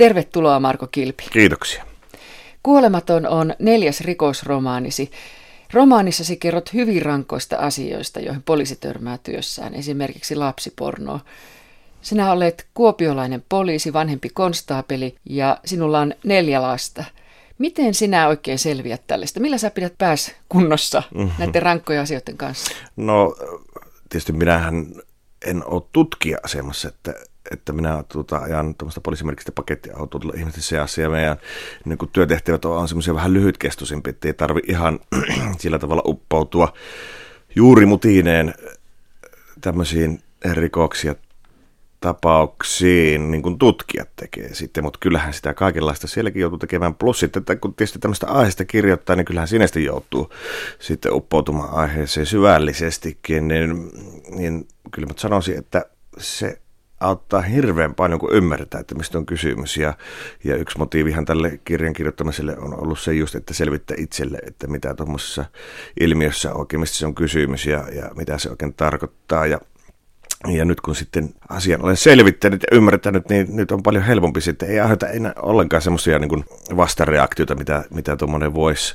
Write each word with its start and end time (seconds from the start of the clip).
Tervetuloa 0.00 0.60
Marko 0.60 0.86
Kilpi. 0.86 1.24
Kiitoksia. 1.32 1.84
Kuolematon 2.62 3.26
on 3.26 3.54
neljäs 3.58 4.00
rikosromaanisi. 4.00 5.10
Romaanissasi 5.72 6.36
kerrot 6.36 6.72
hyvin 6.72 7.02
rankoista 7.02 7.56
asioista, 7.56 8.20
joihin 8.20 8.42
poliisi 8.42 8.76
törmää 8.76 9.18
työssään, 9.18 9.74
esimerkiksi 9.74 10.36
lapsipornoa. 10.36 11.20
Sinä 12.02 12.32
olet 12.32 12.66
kuopiolainen 12.74 13.44
poliisi, 13.48 13.92
vanhempi 13.92 14.28
konstaapeli 14.28 15.16
ja 15.24 15.58
sinulla 15.64 16.00
on 16.00 16.14
neljä 16.24 16.62
lasta. 16.62 17.04
Miten 17.58 17.94
sinä 17.94 18.28
oikein 18.28 18.58
selviät 18.58 19.02
tällaista? 19.06 19.40
Millä 19.40 19.58
sä 19.58 19.70
pidät 19.70 19.94
pääs 19.98 20.32
kunnossa 20.48 21.02
mm-hmm. 21.14 21.32
näiden 21.38 21.62
rankkojen 21.62 22.02
asioiden 22.02 22.36
kanssa? 22.36 22.74
No 22.96 23.36
tietysti 24.08 24.32
minähän 24.32 24.86
en 25.46 25.64
ole 25.66 25.82
tutkija-asemassa, 25.92 26.88
että, 26.88 27.14
että 27.50 27.72
minä 27.72 28.04
tuota, 28.12 28.38
ajan 28.38 28.74
tuommoista 28.74 29.00
poliisimerkistä 29.00 29.52
pakettiautoa 29.52 30.20
tuolla 30.20 30.38
ihmisten 30.38 30.62
seassa 30.62 31.00
ja 31.00 31.10
meidän 31.10 31.36
niin 31.84 31.98
kuin 31.98 32.10
työtehtävät 32.12 32.64
on, 32.64 32.76
on 32.76 32.88
semmoisia 32.88 33.14
vähän 33.14 33.32
lyhytkestoisimpia, 33.32 34.10
että 34.10 34.28
ei 34.28 34.34
tarvi 34.34 34.60
ihan 34.68 34.98
sillä 35.60 35.78
tavalla 35.78 36.02
uppoutua 36.06 36.72
juuri 37.54 37.86
mutineen 37.86 38.54
tämmöisiin 39.60 40.22
rikoksia 40.52 41.14
tapauksiin 42.00 43.30
niin 43.30 43.42
kuin 43.42 43.58
tutkijat 43.58 44.08
tekee 44.16 44.54
sitten, 44.54 44.84
mutta 44.84 44.98
kyllähän 45.02 45.34
sitä 45.34 45.54
kaikenlaista 45.54 46.06
sielläkin 46.06 46.40
joutuu 46.40 46.58
tekemään. 46.58 46.94
Plus 46.94 47.20
sitten, 47.20 47.40
että 47.40 47.56
kun 47.56 47.74
tietysti 47.74 47.98
tämmöistä 47.98 48.26
aiheesta 48.26 48.64
kirjoittaa, 48.64 49.16
niin 49.16 49.24
kyllähän 49.24 49.48
sinestä 49.48 49.80
joutuu 49.80 50.32
sitten 50.78 51.12
uppoutumaan 51.12 51.74
aiheeseen 51.74 52.26
syvällisestikin, 52.26 53.48
niin, 53.48 53.90
niin 54.30 54.68
kyllä 54.90 55.06
mä 55.06 55.14
sanoisin, 55.16 55.58
että 55.58 55.86
se 56.18 56.60
auttaa 57.00 57.40
hirveän 57.40 57.94
paljon, 57.94 58.20
kun 58.20 58.32
ymmärtää, 58.32 58.80
että 58.80 58.94
mistä 58.94 59.18
on 59.18 59.26
kysymys. 59.26 59.76
Ja, 59.76 59.94
ja 60.44 60.56
yksi 60.56 60.78
motiivihan 60.78 61.24
tälle 61.24 61.60
kirjan 61.64 61.92
kirjoittamiselle 61.92 62.58
on 62.58 62.82
ollut 62.82 62.98
se 62.98 63.14
just, 63.14 63.34
että 63.34 63.54
selvittää 63.54 63.96
itselle, 64.00 64.38
että 64.46 64.66
mitä 64.66 64.94
tuommoisessa 64.94 65.44
ilmiössä 66.00 66.54
oikein, 66.54 66.80
mistä 66.80 66.96
se 66.96 67.06
on 67.06 67.14
kysymys 67.14 67.66
ja, 67.66 67.84
ja 67.92 68.10
mitä 68.16 68.38
se 68.38 68.50
oikein 68.50 68.74
tarkoittaa. 68.74 69.46
Ja 69.46 69.60
ja 70.48 70.64
nyt 70.64 70.80
kun 70.80 70.96
sitten 70.96 71.34
asian 71.48 71.82
olen 71.82 71.96
selvittänyt 71.96 72.62
ja 72.70 72.76
ymmärtänyt, 72.76 73.28
niin 73.28 73.56
nyt 73.56 73.72
on 73.72 73.82
paljon 73.82 74.04
helpompi 74.04 74.40
sitten. 74.40 74.70
Ei 74.70 74.80
aiheuta 74.80 75.08
enää 75.08 75.32
ollenkaan 75.36 75.82
semmoisia 75.82 76.18
niin 76.18 76.44
vastareaktioita, 76.76 77.54
mitä, 77.54 77.84
mitä 77.90 78.16
tuommoinen 78.16 78.54
voisi 78.54 78.94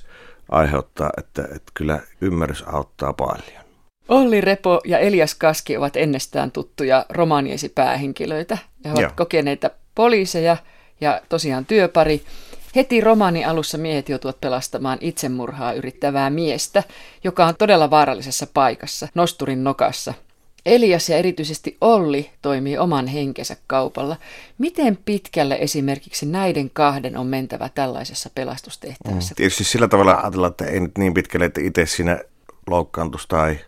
aiheuttaa, 0.50 1.10
että, 1.18 1.42
että 1.42 1.72
kyllä 1.74 2.00
ymmärrys 2.22 2.64
auttaa 2.68 3.14
paljon. 3.14 3.65
Olli 4.10 4.42
Repo 4.42 4.82
ja 4.86 5.00
Elias 5.00 5.36
Kaski 5.36 5.78
ovat 5.78 5.98
ennestään 5.98 6.52
tuttuja 6.52 7.06
romaaniesi 7.10 7.70
päähenkilöitä. 7.70 8.58
ja 8.84 8.92
ovat 8.92 9.02
Joo. 9.02 9.12
kokeneita 9.16 9.70
poliiseja 9.96 10.58
ja 11.02 11.22
tosiaan 11.30 11.66
työpari. 11.66 12.22
Heti 12.76 13.02
romaani 13.02 13.46
alussa 13.46 13.78
miehet 13.78 14.10
joutuvat 14.10 14.42
pelastamaan 14.42 14.98
itsemurhaa 15.02 15.74
yrittävää 15.74 16.30
miestä, 16.30 16.84
joka 17.24 17.46
on 17.46 17.56
todella 17.56 17.90
vaarallisessa 17.90 18.48
paikassa, 18.54 19.08
nosturin 19.16 19.64
nokassa, 19.64 20.14
Elias 20.66 21.10
ja 21.10 21.18
erityisesti 21.18 21.78
Olli 21.82 22.30
toimii 22.42 22.78
oman 22.78 23.08
henkensä 23.08 23.58
kaupalla. 23.68 24.18
Miten 24.58 24.98
pitkälle 25.06 25.58
esimerkiksi 25.62 26.26
näiden 26.26 26.70
kahden 26.70 27.18
on 27.18 27.28
mentävä 27.28 27.70
tällaisessa 27.76 28.30
pelastustehtävässä? 28.36 29.34
Mm, 29.34 29.36
tietysti 29.36 29.64
sillä 29.64 29.88
tavalla 29.88 30.16
ajatellaan, 30.16 30.52
että 30.52 30.66
ei 30.66 30.80
nyt 30.80 30.98
niin 30.98 31.14
pitkälle, 31.14 31.46
että 31.46 31.62
itse 31.62 31.86
siinä 31.86 32.20
loukkaantuisi 32.68 33.28
tai 33.28 33.60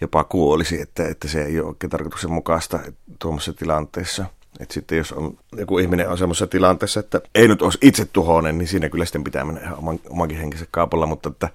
jopa 0.00 0.24
kuolisi, 0.24 0.80
että, 0.80 1.08
että 1.08 1.28
se 1.28 1.44
ei 1.44 1.60
ole 1.60 1.68
oikein 1.68 1.90
tarkoituksenmukaista 1.90 2.80
tuommoisessa 3.18 3.52
tilanteessa. 3.52 4.24
Että 4.60 4.74
sitten 4.74 4.98
jos 4.98 5.12
on, 5.12 5.38
joku 5.56 5.78
ihminen 5.78 6.08
on 6.08 6.18
semmoisessa 6.18 6.46
tilanteessa, 6.46 7.00
että 7.00 7.20
ei 7.34 7.48
nyt 7.48 7.62
olisi 7.62 7.78
itse 7.82 8.04
tuhoinen, 8.04 8.58
niin 8.58 8.68
siinä 8.68 8.88
kyllä 8.88 9.04
sitten 9.04 9.24
pitää 9.24 9.44
mennä 9.44 9.60
ihan 9.60 9.78
oman, 9.78 10.00
omankin 10.10 10.38
henkensä 10.38 10.66
kaupalla, 10.70 11.06
mutta, 11.06 11.28
että, 11.28 11.48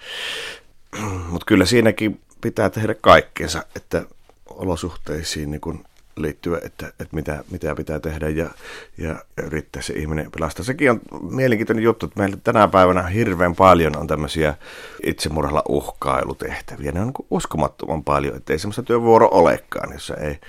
mutta 1.32 1.46
kyllä 1.46 1.66
siinäkin 1.66 2.20
pitää 2.42 2.70
tehdä 2.70 2.96
kaikkensa, 3.02 3.64
että 3.76 4.06
olosuhteisiin 4.46 5.52
niin 5.52 5.62
kuin 5.62 5.84
liittyä, 6.22 6.60
että, 6.64 6.88
että 6.88 7.16
mitä, 7.16 7.44
mitä 7.52 7.76
pitää 7.76 8.00
tehdä 8.00 8.30
ja, 8.30 8.50
ja 8.98 9.16
yrittää 9.44 9.82
se 9.82 9.94
ihminen 9.94 10.32
pelastaa. 10.32 10.66
Sekin 10.66 10.92
on 10.92 11.02
mielenkiintoinen 11.30 11.84
juttu, 11.84 12.06
että 12.06 12.20
meillä 12.20 12.38
tänä 12.44 12.68
päivänä 12.68 13.04
hirveän 13.04 13.56
paljon 13.56 13.98
on 13.98 14.08
tämmöisiä 14.08 14.56
itsemurhalla 15.04 15.64
uhkailutehtäviä. 15.70 16.92
Ne 16.92 17.00
on 17.02 17.08
niin 17.08 17.28
uskomattoman 17.30 18.04
paljon, 18.04 18.36
että 18.36 18.54
ei 18.54 18.60
semmoista 18.60 18.84
työvuoro 18.84 19.30
olekaan, 19.32 19.94
jossa 19.94 20.16
ei 20.16 20.40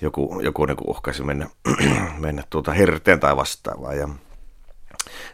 joku, 0.00 0.40
joku 0.42 0.64
niin 0.64 0.76
uhkaisi 0.86 1.22
mennä, 1.22 1.46
mennä 2.18 2.42
tuota 2.50 2.72
hirteen 2.72 3.20
tai 3.20 3.36
vastaavaa. 3.36 3.94
Ja, 3.94 4.08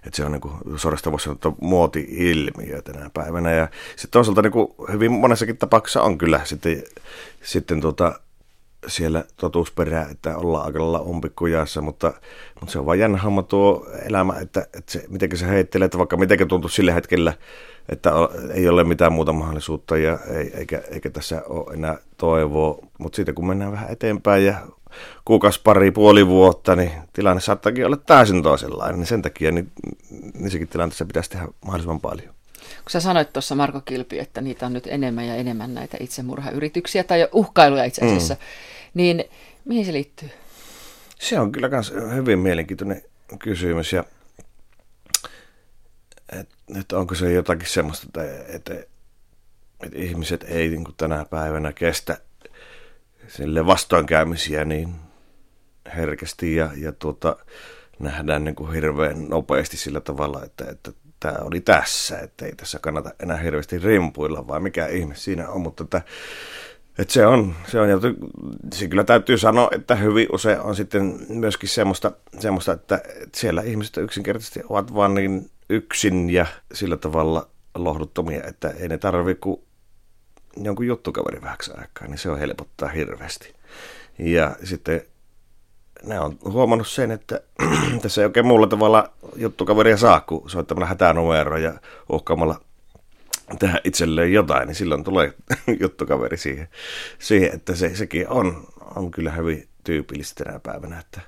että 0.07 0.17
se 0.17 0.25
on 0.25 0.33
niin 0.33 0.79
suorastaan 0.79 1.13
voisi 1.13 1.25
sanoa, 1.25 1.57
muoti-ilmiö 1.61 2.83
tänä 2.83 3.11
päivänä. 3.15 3.53
Ja 3.53 3.69
sitten 3.91 4.11
toisaalta 4.11 4.43
niin 4.43 4.93
hyvin 4.93 5.13
monessakin 5.13 5.57
tapauksessa 5.57 6.03
on 6.03 6.19
kyllä 6.19 6.41
sitten, 6.45 6.83
sitten 7.43 7.81
tuota, 7.81 8.21
siellä 8.87 9.25
totuusperää, 9.37 10.09
että 10.11 10.37
ollaan 10.37 10.67
aika 10.67 10.79
lailla 10.79 11.01
umpikujassa, 11.01 11.81
mutta, 11.81 12.13
mutta 12.61 12.73
se 12.73 12.79
on 12.79 12.87
vaan 12.87 12.99
jännä 12.99 13.19
homma 13.19 13.43
tuo 13.43 13.87
elämä, 14.07 14.35
että, 14.41 14.61
että 14.61 14.93
se, 14.93 15.05
miten 15.09 15.37
se 15.37 15.49
heittelee, 15.49 15.85
että 15.85 15.99
vaikka 15.99 16.17
miten 16.17 16.49
tuntuu 16.49 16.69
sillä 16.71 16.93
hetkellä, 16.93 17.33
että 17.89 18.13
ei 18.55 18.69
ole 18.69 18.85
mitään 18.85 19.13
muuta 19.13 19.33
mahdollisuutta 19.33 19.97
ja 19.97 20.19
ei, 20.35 20.53
eikä, 20.55 20.83
eikä 20.91 21.11
tässä 21.11 21.43
ole 21.49 21.75
enää 21.75 21.99
toivoa, 22.17 22.79
mutta 22.99 23.17
sitten 23.17 23.35
kun 23.35 23.47
mennään 23.47 23.73
vähän 23.73 23.91
eteenpäin 23.91 24.45
ja 24.45 24.55
kuukausi 25.25 25.61
pari, 25.65 25.91
puoli 25.91 26.27
vuotta, 26.27 26.77
niin 26.77 26.93
tilanne 27.13 27.41
saattaakin 27.41 27.87
olla 27.87 27.97
täysin 27.97 28.43
toisenlainen. 28.43 28.99
Niin 28.99 29.07
sen 29.07 29.23
takia 29.23 29.53
niin, 29.53 29.73
sekin 30.49 30.69
tilanteessa 30.69 31.05
pitäisi 31.05 31.31
tehdä 31.31 31.49
mahdollisimman 31.65 32.01
paljon. 32.01 32.35
Kun 32.85 32.91
sä 32.91 33.01
sanoit 33.01 33.33
tuossa 33.33 33.55
Marko 33.55 33.81
Kilpi, 33.81 34.19
että 34.19 34.41
niitä 34.41 34.67
on 34.67 34.73
nyt 34.73 34.87
enemmän 34.87 35.27
ja 35.27 35.35
enemmän 35.35 35.75
näitä 35.75 35.97
itsemurhayrityksiä 36.01 37.05
tai 37.05 37.29
uhkailuja 37.33 37.85
itse 37.85 38.05
asiassa, 38.07 38.35
mm. 38.35 38.41
niin 38.95 39.25
mihin 39.65 39.87
se 39.87 39.93
liittyy? 39.93 40.31
Se 41.19 41.41
on 41.41 41.53
kyllä 41.53 41.69
myös 41.69 41.95
hyvin 42.15 42.39
mielenkiintoinen 42.39 43.03
kysymys 43.39 43.93
ja 43.93 44.05
että 46.33 46.55
et 46.81 46.93
onko 46.93 47.15
se 47.15 47.33
jotakin 47.33 47.69
semmoista, 47.69 48.07
että, 48.07 48.45
että, 48.49 48.75
että 49.83 49.99
ihmiset 49.99 50.45
ei 50.49 50.69
niin 50.69 50.85
tänä 50.97 51.25
päivänä 51.25 51.73
kestä 51.73 52.19
sille 53.29 53.67
vastoinkäymisiä 53.67 54.65
niin 54.65 54.95
herkästi 55.97 56.55
ja, 56.55 56.71
ja 56.77 56.93
tuota, 56.93 57.37
nähdään 57.99 58.45
niin 58.45 58.55
kuin 58.55 58.73
hirveän 58.73 59.29
nopeasti 59.29 59.77
sillä 59.77 60.01
tavalla, 60.01 60.45
että, 60.45 60.65
että 60.71 60.93
tämä 61.21 61.39
oli 61.41 61.61
tässä, 61.61 62.19
että 62.19 62.47
ei 62.47 62.53
tässä 62.57 62.79
kannata 62.79 63.11
enää 63.21 63.37
hirveästi 63.37 63.79
rimpuilla, 63.79 64.47
vai 64.47 64.61
mikä 64.61 64.87
ihme 64.87 65.15
siinä 65.15 65.49
on, 65.49 65.61
mutta 65.61 65.85
että, 65.85 66.03
että 66.99 67.15
se 67.15 67.27
on, 67.27 67.55
se 67.67 67.81
on, 67.81 67.89
ja 67.89 67.99
se 68.73 68.89
kyllä 68.89 69.05
täytyy 69.05 69.39
sanoa, 69.39 69.69
että 69.73 69.95
hyvin 69.95 70.29
usein 70.33 70.61
on 70.61 70.77
sitten 70.77 71.19
myöskin 71.29 71.69
semmoista, 71.69 72.13
semmoista 72.39 72.73
että 72.73 73.03
siellä 73.35 73.63
ihmiset 73.63 73.97
yksinkertaisesti 73.97 74.61
ovat 74.69 74.95
vain 74.95 75.15
niin 75.15 75.51
yksin 75.71 76.31
ja 76.31 76.47
sillä 76.75 76.97
tavalla 76.97 77.49
lohduttomia, 77.75 78.43
että 78.45 78.71
ei 78.71 78.89
ne 78.89 78.99
tarvitse 78.99 79.41
kuin 79.41 79.61
jonkun 80.57 80.87
juttukaveri 80.87 81.43
vähäksi 81.43 81.71
aikaa, 81.71 82.09
niin 82.09 82.19
se 82.19 82.31
on 82.31 82.39
helpottaa 82.39 82.89
hirveästi. 82.89 83.55
Ja 84.19 84.57
sitten 84.65 85.03
ne 86.05 86.21
on 86.21 86.39
huomannut 86.45 86.89
sen, 86.89 87.11
että 87.11 87.41
tässä 88.03 88.21
ei 88.21 88.25
oikein 88.25 88.47
muulla 88.47 88.67
tavalla 88.67 89.13
juttukaveria 89.37 89.97
saa, 89.97 90.21
kun 90.21 90.51
soittamalla 90.51 90.87
hätänumero 90.87 91.57
ja 91.57 91.75
uhkaamalla 92.09 92.61
tehdä 93.59 93.81
itselleen 93.85 94.33
jotain, 94.33 94.67
niin 94.67 94.75
silloin 94.75 95.05
tulee 95.05 95.33
juttukaveri 95.81 96.37
siihen, 96.37 96.69
siihen 97.19 97.55
että 97.55 97.75
se, 97.75 97.97
sekin 97.97 98.29
on, 98.29 98.67
on 98.97 99.11
kyllä 99.11 99.31
hyvin 99.31 99.69
tyypillistä 99.85 100.45
tänä 100.45 100.59
päivänä, 100.59 100.99
että, 100.99 101.21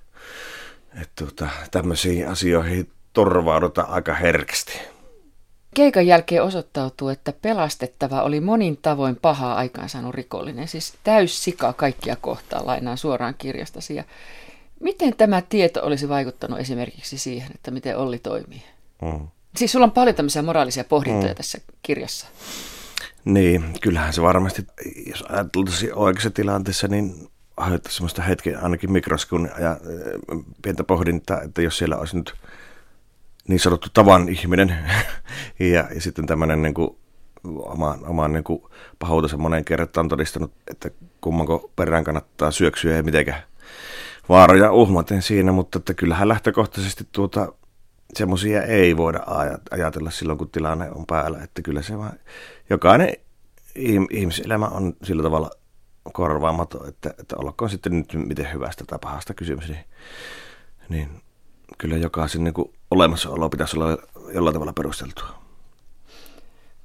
että 1.02 1.24
tuota, 1.24 1.48
tämmöisiin 1.70 2.28
asioihin 2.28 2.90
turvaudutaan 3.12 3.88
aika 3.88 4.14
herkästi. 4.14 4.80
Keikan 5.75 6.06
jälkeen 6.06 6.42
osoittautuu, 6.42 7.08
että 7.08 7.32
pelastettava 7.42 8.22
oli 8.22 8.40
monin 8.40 8.78
tavoin 8.82 9.16
pahaa 9.16 9.54
aikaansaanut 9.54 10.14
rikollinen, 10.14 10.68
siis 10.68 10.94
täys 11.04 11.44
sika 11.44 11.72
kaikkia 11.72 12.16
kohtaan, 12.16 12.66
lainaan 12.66 12.98
suoraan 12.98 13.34
kirjastasi. 13.38 13.94
Ja 13.94 14.04
miten 14.82 15.17
tämä 15.17 15.43
tieto 15.43 15.87
olisi 15.87 16.08
vaikuttanut 16.08 16.58
esimerkiksi 16.58 17.19
siihen, 17.19 17.50
että 17.55 17.70
miten 17.70 17.99
Olli 17.99 18.19
toimii? 18.19 18.62
Mm. 19.02 19.29
Siis 19.56 19.73
sulla 19.73 19.84
on 19.84 19.93
paljon 19.93 20.17
tämmöisiä 20.17 20.43
moraalisia 20.43 20.84
pohdintoja 20.84 21.32
mm. 21.32 21.37
tässä 21.37 21.58
kirjassa. 21.82 22.26
Niin, 23.25 23.64
kyllähän 23.81 24.12
se 24.12 24.23
varmasti, 24.23 24.67
jos 25.06 25.23
ajateltaisiin 25.23 25.94
oikeassa 25.94 26.31
tilanteessa, 26.31 26.88
niin 26.88 27.29
aiheuttaisi 27.56 27.96
semmoista 27.96 28.23
hetken 28.23 28.62
ainakin 28.62 28.93
mikroskun 28.93 29.50
ja 29.61 29.76
pientä 30.62 30.85
pohdintaa, 30.85 31.43
että 31.43 31.62
jos 31.62 31.78
siellä 31.78 31.96
olisi 31.96 32.17
nyt– 32.17 32.35
niin 33.49 33.61
sanottu 33.61 33.88
tavan 33.94 34.28
ihminen 34.28 34.76
ja, 35.58 35.88
ja 35.94 36.00
sitten 36.00 36.26
tämmöinen 36.26 36.62
niin 36.62 36.75
kuin, 36.75 36.96
oman, 37.44 38.06
oman 38.06 38.32
niin 38.32 38.44
kuin 38.44 38.62
pahuutensa 38.99 39.37
monen 39.37 39.64
kertaan 39.64 40.08
todistanut, 40.08 40.52
että 40.70 40.90
kummanko 41.20 41.70
perään 41.76 42.05
kannattaa 42.05 42.50
syöksyä 42.50 42.96
ja 42.96 43.02
mitenkä 43.02 43.43
vaaroja 44.28 44.72
uhmaten 44.72 45.22
siinä, 45.22 45.52
mutta 45.52 45.78
että 45.78 45.94
kyllähän 45.94 46.28
lähtökohtaisesti 46.28 47.08
tuota, 47.12 47.52
semmoisia 48.14 48.62
ei 48.62 48.96
voida 48.96 49.20
ajatella 49.70 50.10
silloin, 50.10 50.38
kun 50.38 50.50
tilanne 50.50 50.90
on 50.90 51.06
päällä. 51.06 51.42
Että 51.42 51.62
kyllä 51.62 51.82
se 51.82 51.98
vaan, 51.98 52.12
jokainen 52.70 53.16
ihmiselämä 54.10 54.66
on 54.66 54.96
sillä 55.02 55.22
tavalla 55.22 55.50
korvaamaton, 56.12 56.88
että, 56.88 57.14
että 57.19 57.36
olkoon 57.38 57.70
sitten 57.70 57.92
nyt 57.98 58.14
miten 58.14 58.52
hyvästä 58.52 58.84
tai 58.84 58.98
pahasta 59.02 59.34
kysymys, 59.34 59.69
niin, 59.69 59.84
niin 60.88 61.08
kyllä 61.78 61.96
jokaisen 61.96 62.44
niin 62.44 62.54
olemassaolo 62.90 63.48
pitäisi 63.48 63.78
olla 63.78 63.98
jollain 64.34 64.54
tavalla 64.54 64.72
perusteltua. 64.72 65.42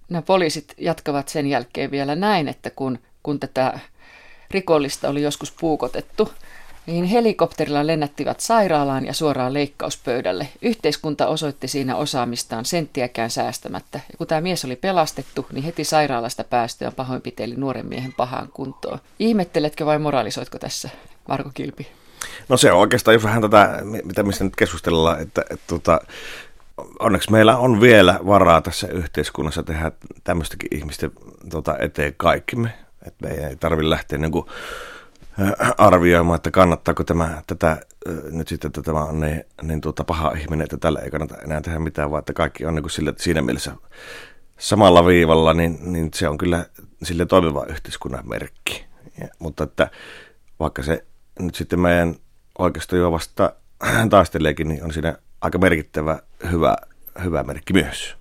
Nämä 0.10 0.22
poliisit 0.22 0.74
jatkavat 0.78 1.28
sen 1.28 1.48
jälkeen 1.48 1.92
vielä 1.92 2.16
näin, 2.16 2.48
että 2.48 2.69
kun, 2.69 3.00
kun 3.24 3.40
tätä 3.40 3.80
rikollista 4.51 5.10
oli 5.10 5.22
joskus 5.22 5.51
puukotettu, 5.51 6.31
niin 6.88 7.06
helikopterilla 7.06 7.88
lennättivät 7.88 8.39
sairaalaan 8.39 9.06
ja 9.06 9.13
suoraan 9.13 9.54
leikkauspöydälle. 9.54 10.48
Yhteiskunta 10.62 11.28
osoitti 11.28 11.68
siinä 11.68 11.95
osaamistaan 11.95 12.66
senttiäkään 12.66 13.30
säästämättä. 13.30 14.00
Ja 14.12 14.18
kun 14.18 14.28
tämä 14.28 14.42
mies 14.42 14.66
oli 14.66 14.75
pelastettu, 14.75 15.45
niin 15.51 15.63
heti 15.63 15.84
sairaalasta 15.84 16.44
päästyä 16.44 16.92
pahoinpiteli 16.92 17.56
nuoren 17.56 17.86
miehen 17.86 18.13
pahaan 18.13 18.50
kuntoon. 18.54 19.00
Ihmetteletkö 19.19 19.86
vai 19.86 20.00
moralisoitko 20.00 20.60
tässä, 20.60 20.89
Marko 21.28 21.50
Kilpi? 21.54 21.88
No 22.50 22.57
se 22.57 22.72
on 22.72 22.80
oikeastaan 22.80 23.16
just 23.16 23.25
vähän 23.25 23.42
tätä, 23.42 23.80
mitä 24.04 24.24
mistä 24.24 24.44
nyt 24.44 24.56
keskustellaan, 24.56 25.22
että, 25.22 25.42
että, 25.42 25.66
tota, 25.68 26.01
onneksi 27.00 27.31
meillä 27.31 27.57
on 27.57 27.81
vielä 27.81 28.19
varaa 28.25 28.62
tässä 28.62 28.88
yhteiskunnassa 28.88 29.63
tehdä 29.63 29.92
tämmöistäkin 30.24 30.69
ihmisten 30.72 31.12
tota, 31.50 31.78
eteen 31.80 32.13
kaikkimme. 32.18 32.69
Että 33.07 33.28
me 33.28 33.33
ei 33.33 33.56
tarvitse 33.56 33.90
lähteä 33.90 34.19
niin 34.19 34.31
kuin, 34.31 34.45
arvioimaan, 35.78 36.36
että 36.36 36.51
kannattaako 36.51 37.04
tämä, 37.04 37.42
tätä, 37.48 37.72
äh, 37.72 37.78
nyt 38.31 38.48
sitten, 38.48 38.69
että 38.69 38.81
tämä 38.81 39.04
on 39.04 39.19
niin, 39.19 39.44
niin 39.62 39.81
tuota, 39.81 40.04
paha 40.04 40.31
ihminen, 40.31 40.63
että 40.63 40.78
tällä 40.78 41.00
ei 41.00 41.12
kannata 41.12 41.38
enää 41.38 41.62
tehdä 41.62 41.80
mitään, 41.80 42.12
vaan 42.12 42.19
että 42.19 42.34
kaikki 42.34 42.66
on 42.66 42.75
niin 42.75 42.84
kuin 42.84 42.92
sille, 42.92 43.13
siinä 43.18 43.42
mielessä 43.42 43.75
samalla 44.57 45.06
viivalla, 45.06 45.54
niin, 45.54 45.80
niin 45.81 46.10
se 46.13 46.30
on 46.30 46.38
kyllä 46.38 46.66
sille 47.04 47.25
toimiva 47.25 47.66
yhteiskunnan 47.66 48.30
merkki. 48.30 48.86
Ja, 49.22 49.28
mutta 49.39 49.63
että 49.63 49.92
vaikka 50.60 50.84
se 50.84 51.06
nyt 51.40 51.56
sitten 51.56 51.80
meidän 51.80 52.16
oikeastaan 52.60 53.12
vasta 53.12 53.54
taisteleekin, 54.10 54.68
niin 54.68 54.83
on 54.83 54.94
siinä 54.94 55.18
aika 55.42 55.57
merkittävä 55.57 56.19
hyvä, 56.51 56.75
hyvä 57.24 57.44
merkki 57.44 57.74
myös. 57.74 58.17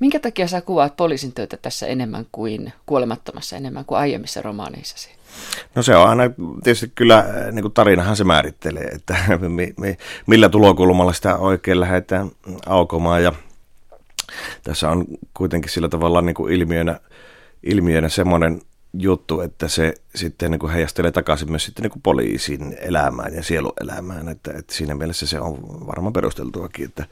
Minkä 0.00 0.20
takia 0.20 0.48
sä 0.48 0.60
kuvaat 0.60 0.96
poliisin 0.96 1.32
töitä 1.32 1.56
tässä 1.56 1.86
enemmän 1.86 2.26
kuin 2.32 2.72
kuolemattomassa, 2.86 3.56
enemmän 3.56 3.84
kuin 3.84 3.98
aiemmissa 3.98 4.42
romaaneissasi? 4.42 5.10
No 5.74 5.82
se 5.82 5.96
on 5.96 6.08
aina 6.08 6.22
tietysti 6.64 6.92
kyllä, 6.94 7.24
niin 7.52 7.62
kuin 7.62 7.74
tarinahan 7.74 8.16
se 8.16 8.24
määrittelee, 8.24 8.84
että 8.84 9.16
mi, 9.48 9.74
mi, 9.76 9.96
millä 10.26 10.48
tulokulmalla 10.48 11.12
sitä 11.12 11.36
oikein 11.36 11.80
lähdetään 11.80 12.30
aukomaan 12.66 13.22
ja 13.22 13.32
tässä 14.62 14.90
on 14.90 15.04
kuitenkin 15.34 15.70
sillä 15.70 15.88
tavalla 15.88 16.22
niin 16.22 16.34
kuin 16.34 16.52
ilmiönä, 16.52 17.00
ilmiönä 17.62 18.08
semmoinen 18.08 18.60
juttu, 18.98 19.40
että 19.40 19.68
se 19.68 19.94
sitten 20.14 20.50
niin 20.50 20.58
kuin 20.58 20.72
heijastelee 20.72 21.12
takaisin 21.12 21.50
myös 21.50 21.64
sitten 21.64 21.82
niin 21.82 21.90
kuin 21.90 22.02
poliisin 22.02 22.76
elämään 22.80 23.34
ja 23.34 23.42
sieluelämään, 23.42 24.28
että, 24.28 24.52
että 24.58 24.74
siinä 24.74 24.94
mielessä 24.94 25.26
se 25.26 25.40
on 25.40 25.86
varmaan 25.86 26.12
perusteltuakin, 26.12 26.84
että, 26.84 27.06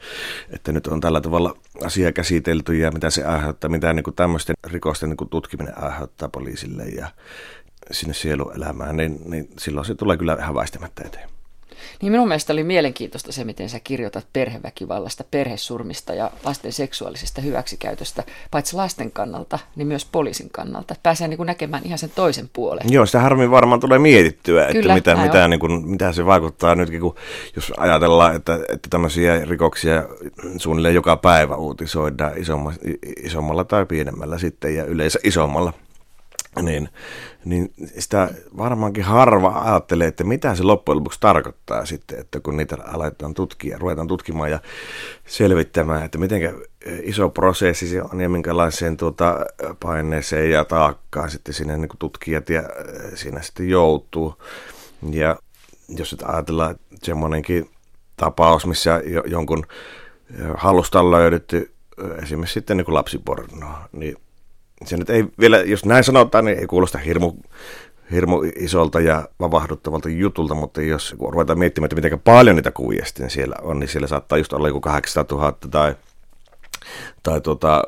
että 0.49 0.71
nyt 0.71 0.87
on 0.87 1.01
tällä 1.01 1.21
tavalla 1.21 1.57
asia 1.83 2.11
käsitelty 2.11 2.77
ja 2.77 2.91
mitä 2.91 3.09
se 3.09 3.25
aiheuttaa, 3.25 3.69
mitä 3.69 3.93
niin 3.93 4.03
kuin 4.03 4.15
tämmöisten 4.15 4.55
rikosten 4.67 5.09
niin 5.09 5.17
kuin 5.17 5.29
tutkiminen 5.29 5.83
aiheuttaa 5.83 6.29
poliisille 6.29 6.83
ja 6.83 7.07
sinne 7.91 8.13
sieluelämään, 8.13 8.97
niin, 8.97 9.19
niin 9.25 9.49
silloin 9.57 9.85
se 9.85 9.95
tulee 9.95 10.17
kyllä 10.17 10.37
ihan 10.39 10.55
väistämättä 10.55 11.03
eteen. 11.05 11.34
Niin 12.01 12.11
minun 12.11 12.27
mielestä 12.27 12.53
oli 12.53 12.63
mielenkiintoista 12.63 13.31
se, 13.31 13.43
miten 13.43 13.69
sä 13.69 13.79
kirjoitat 13.79 14.27
perheväkivallasta, 14.33 15.23
perhesurmista 15.31 16.13
ja 16.13 16.31
lasten 16.43 16.73
seksuaalisesta 16.73 17.41
hyväksikäytöstä, 17.41 18.23
paitsi 18.51 18.75
lasten 18.75 19.11
kannalta, 19.11 19.59
niin 19.75 19.87
myös 19.87 20.05
poliisin 20.05 20.49
kannalta. 20.49 20.95
Pääsee 21.03 21.27
niin 21.27 21.37
kuin 21.37 21.47
näkemään 21.47 21.83
ihan 21.85 21.97
sen 21.97 22.11
toisen 22.15 22.49
puolen. 22.53 22.93
Joo, 22.93 23.05
sitä 23.05 23.19
harmin 23.19 23.51
varmaan 23.51 23.79
tulee 23.79 23.99
mietittyä, 23.99 24.67
Kyllä, 24.71 24.95
että 24.95 25.15
mitä, 25.15 25.25
mitä, 25.25 25.47
niin 25.47 25.59
kuin, 25.59 25.87
mitä 25.89 26.11
se 26.11 26.25
vaikuttaa 26.25 26.75
nytkin, 26.75 27.01
kun 27.01 27.15
jos 27.55 27.73
ajatellaan, 27.77 28.35
että, 28.35 28.59
että 28.69 28.89
tämmöisiä 28.89 29.45
rikoksia 29.45 30.03
suunnilleen 30.57 30.95
joka 30.95 31.17
päivä 31.17 31.55
uutisoidaan 31.55 32.37
isommalla, 32.37 32.77
isommalla 33.23 33.63
tai 33.63 33.85
pienemmällä 33.85 34.37
sitten 34.37 34.75
ja 34.75 34.85
yleensä 34.85 35.19
isommalla 35.23 35.73
niin, 36.61 36.89
niin 37.45 37.73
sitä 37.97 38.29
varmaankin 38.57 39.03
harva 39.03 39.61
ajattelee, 39.65 40.07
että 40.07 40.23
mitä 40.23 40.55
se 40.55 40.63
loppujen 40.63 40.97
lopuksi 40.97 41.19
tarkoittaa 41.19 41.85
sitten, 41.85 42.19
että 42.19 42.39
kun 42.39 42.57
niitä 42.57 42.77
aletaan 42.85 43.33
tutkia, 43.33 43.77
ruvetaan 43.77 44.07
tutkimaan 44.07 44.51
ja 44.51 44.59
selvittämään, 45.25 46.05
että 46.05 46.17
miten 46.17 46.41
iso 47.03 47.29
prosessi 47.29 47.87
se 47.87 48.01
on 48.01 48.21
ja 48.21 48.29
minkälaiseen 48.29 48.97
tuota 48.97 49.45
paineeseen 49.79 50.51
ja 50.51 50.65
taakkaan 50.65 51.29
sitten 51.29 51.53
sinne 51.53 51.77
niin 51.77 51.89
tutkijat 51.99 52.49
ja 52.49 52.63
siinä 53.15 53.41
sitten 53.41 53.69
joutuu. 53.69 54.43
Ja 55.11 55.35
jos 55.89 56.11
nyt 56.11 56.23
ajatellaan 56.25 56.75
semmoinenkin 57.03 57.69
tapaus, 58.17 58.65
missä 58.65 59.01
jonkun 59.25 59.65
halusta 60.57 60.99
on 60.99 61.11
löydetty 61.11 61.73
esimerkiksi 62.23 62.53
sitten 62.53 62.77
niin 62.77 62.85
kuin 62.85 62.95
lapsipornoa, 62.95 63.89
niin 63.91 64.17
se 64.85 64.97
nyt 64.97 65.09
ei 65.09 65.25
vielä, 65.39 65.57
jos 65.57 65.85
näin 65.85 66.03
sanotaan, 66.03 66.45
niin 66.45 66.59
ei 66.59 66.67
kuulosta 66.67 66.97
hirmu, 66.97 67.33
hirmu 68.11 68.43
isolta 68.55 68.99
ja 68.99 69.27
vavahduttavalta 69.39 70.09
jutulta, 70.09 70.55
mutta 70.55 70.81
jos 70.81 71.15
ruvetaan 71.19 71.59
miettimään, 71.59 71.85
että 71.85 71.95
miten 71.95 72.19
paljon 72.19 72.55
niitä 72.55 72.71
kuvia 72.71 73.05
sitten 73.05 73.29
siellä 73.29 73.55
on, 73.61 73.79
niin 73.79 73.87
siellä 73.87 74.07
saattaa 74.07 74.37
just 74.37 74.53
olla 74.53 74.67
joku 74.67 74.81
800 74.81 75.37
000 75.37 75.57
tai 75.71 75.95
tai 77.23 77.41
tuota, 77.41 77.83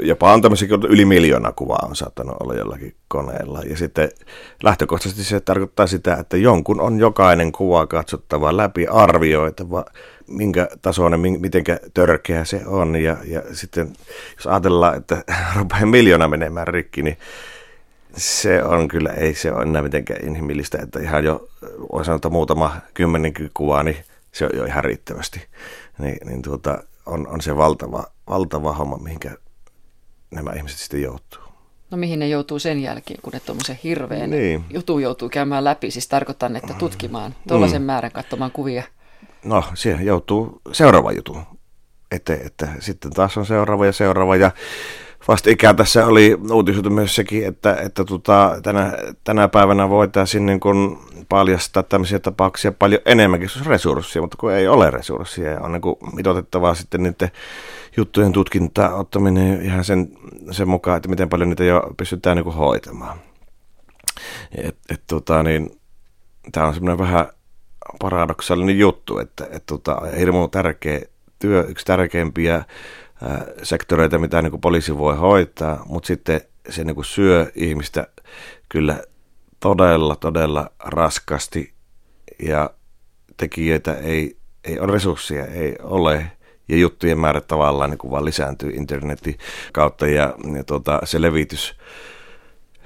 jopa 0.00 0.32
on 0.32 0.42
tämmöisiä 0.42 0.68
yli 0.88 1.04
miljoona 1.04 1.52
kuvaa 1.52 1.86
on 1.88 1.96
saattanut 1.96 2.36
olla 2.40 2.54
jollakin 2.54 2.94
koneella. 3.08 3.60
Ja 3.60 3.76
sitten 3.76 4.08
lähtökohtaisesti 4.62 5.24
se 5.24 5.40
tarkoittaa 5.40 5.86
sitä, 5.86 6.14
että 6.14 6.36
jonkun 6.36 6.80
on 6.80 6.98
jokainen 6.98 7.52
kuva 7.52 7.86
katsottava 7.86 8.56
läpi, 8.56 8.86
arvioitava, 8.86 9.84
minkä 10.30 10.68
tasoinen, 10.82 11.20
miten 11.20 11.64
törkeä 11.94 12.44
se 12.44 12.62
on. 12.66 12.96
Ja, 12.96 13.16
ja 13.24 13.42
sitten 13.52 13.92
jos 14.36 14.46
ajatellaan, 14.46 14.96
että 14.96 15.24
rupeaa 15.56 15.86
miljoona 15.86 16.28
menemään 16.28 16.68
rikki, 16.68 17.02
niin 17.02 17.18
se 18.16 18.62
on 18.64 18.88
kyllä, 18.88 19.10
ei 19.10 19.34
se 19.34 19.52
ole 19.52 19.62
enää 19.62 19.82
mitenkään 19.82 20.26
inhimillistä, 20.26 20.78
että 20.82 21.00
ihan 21.00 21.24
jo, 21.24 21.48
voi 21.92 22.04
sanoa, 22.04 22.16
että 22.16 22.28
muutama 22.28 22.76
kymmenenkin 22.94 23.50
kuvaa, 23.54 23.82
niin 23.82 23.96
se 24.32 24.44
on 24.44 24.50
jo 24.54 24.64
ihan 24.64 24.84
riittävästi. 24.84 25.46
Niin, 25.98 26.18
niin 26.24 26.42
tuota, 26.42 26.82
on, 27.06 27.28
on 27.28 27.40
se 27.40 27.56
valtava, 27.56 28.04
valtava 28.28 28.72
homma, 28.72 28.96
mihinkä 28.96 29.30
nämä 30.30 30.52
ihmiset 30.52 30.78
sitten 30.78 31.02
joutuu. 31.02 31.40
No 31.90 31.96
mihin 31.96 32.18
ne 32.18 32.28
joutuu 32.28 32.58
sen 32.58 32.82
jälkeen, 32.82 33.20
kun 33.22 33.32
ne 33.32 33.40
tuommoisen 33.40 33.78
hirveän 33.84 34.30
niin. 34.30 34.64
jutun 34.70 35.02
joutuu 35.02 35.28
käymään 35.28 35.64
läpi, 35.64 35.90
siis 35.90 36.08
tarkoitan, 36.08 36.56
että 36.56 36.74
tutkimaan 36.74 37.34
tuollaisen 37.48 37.82
mm. 37.82 37.86
määrän 37.86 38.12
katsomaan 38.12 38.50
kuvia. 38.50 38.82
No, 39.44 39.64
siihen 39.74 40.06
joutuu 40.06 40.60
seuraava 40.72 41.12
jutu. 41.12 41.38
Että, 42.10 42.34
että 42.46 42.68
sitten 42.78 43.10
taas 43.10 43.38
on 43.38 43.46
seuraava 43.46 43.86
ja 43.86 43.92
seuraava 43.92 44.36
ja 44.36 44.50
ikään 45.46 45.76
tässä 45.76 46.06
oli 46.06 46.38
uutisoitu 46.52 46.90
myös 46.90 47.14
sekin, 47.14 47.46
että, 47.46 47.74
että 47.74 48.04
tota, 48.04 48.58
tänä, 48.62 48.92
tänä 49.24 49.48
päivänä 49.48 49.88
voitaisiin 49.88 50.46
niin 50.46 50.60
kuin 50.60 50.98
paljastaa 51.28 51.82
tämmöisiä 51.82 52.18
tapauksia 52.18 52.72
paljon 52.72 53.00
enemmänkin, 53.04 53.50
jos 53.56 53.66
resursseja, 53.66 54.22
mutta 54.22 54.36
kun 54.36 54.52
ei 54.52 54.68
ole 54.68 54.90
resursseja 54.90 55.50
ja 55.50 55.60
on 55.60 55.72
niin 55.72 55.82
kuin 55.82 55.96
sitten 56.74 57.02
niiden 57.02 57.30
juttujen 57.96 58.32
tutkintaa 58.32 58.94
ottaminen 58.94 59.62
ihan 59.62 59.84
sen, 59.84 60.08
sen 60.50 60.68
mukaan, 60.68 60.96
että 60.96 61.08
miten 61.08 61.28
paljon 61.28 61.48
niitä 61.48 61.64
jo 61.64 61.82
pystytään 61.96 62.36
niin 62.36 62.44
kuin 62.44 62.56
hoitamaan. 62.56 63.18
Et, 64.54 64.76
et, 64.90 65.02
tota, 65.06 65.42
niin, 65.42 65.80
tämä 66.52 66.66
on 66.66 66.74
semmoinen 66.74 66.98
vähän 66.98 67.26
paradoksaalinen 67.98 68.78
juttu, 68.78 69.18
että 69.18 69.46
et, 69.50 69.62
tota, 69.66 70.00
hirmu 70.18 70.48
tärkeä 70.48 71.00
työ, 71.38 71.64
yksi 71.68 71.86
tärkeimpiä 71.86 72.64
sektoreita, 73.62 74.18
mitä 74.18 74.42
niin 74.42 74.50
kuin 74.50 74.60
poliisi 74.60 74.98
voi 74.98 75.16
hoitaa, 75.16 75.82
mutta 75.86 76.06
sitten 76.06 76.40
se 76.68 76.84
niin 76.84 76.94
kuin 76.94 77.04
syö 77.04 77.52
ihmistä 77.54 78.06
kyllä 78.68 79.02
todella, 79.60 80.16
todella 80.16 80.70
raskasti 80.78 81.74
ja 82.42 82.70
tekijöitä 83.36 83.94
ei, 83.94 84.36
ei 84.64 84.78
ole 84.78 84.92
resursseja, 84.92 85.46
ei 85.46 85.76
ole. 85.82 86.32
Ja 86.68 86.76
juttujen 86.76 87.18
määrä 87.18 87.40
tavallaan 87.40 87.90
niin 87.90 87.98
kuin 87.98 88.10
vaan 88.10 88.24
lisääntyy 88.24 88.70
internetin 88.70 89.38
kautta 89.72 90.06
ja, 90.06 90.34
ja 90.56 90.64
tuota, 90.64 91.00
se 91.04 91.22
levitys, 91.22 91.76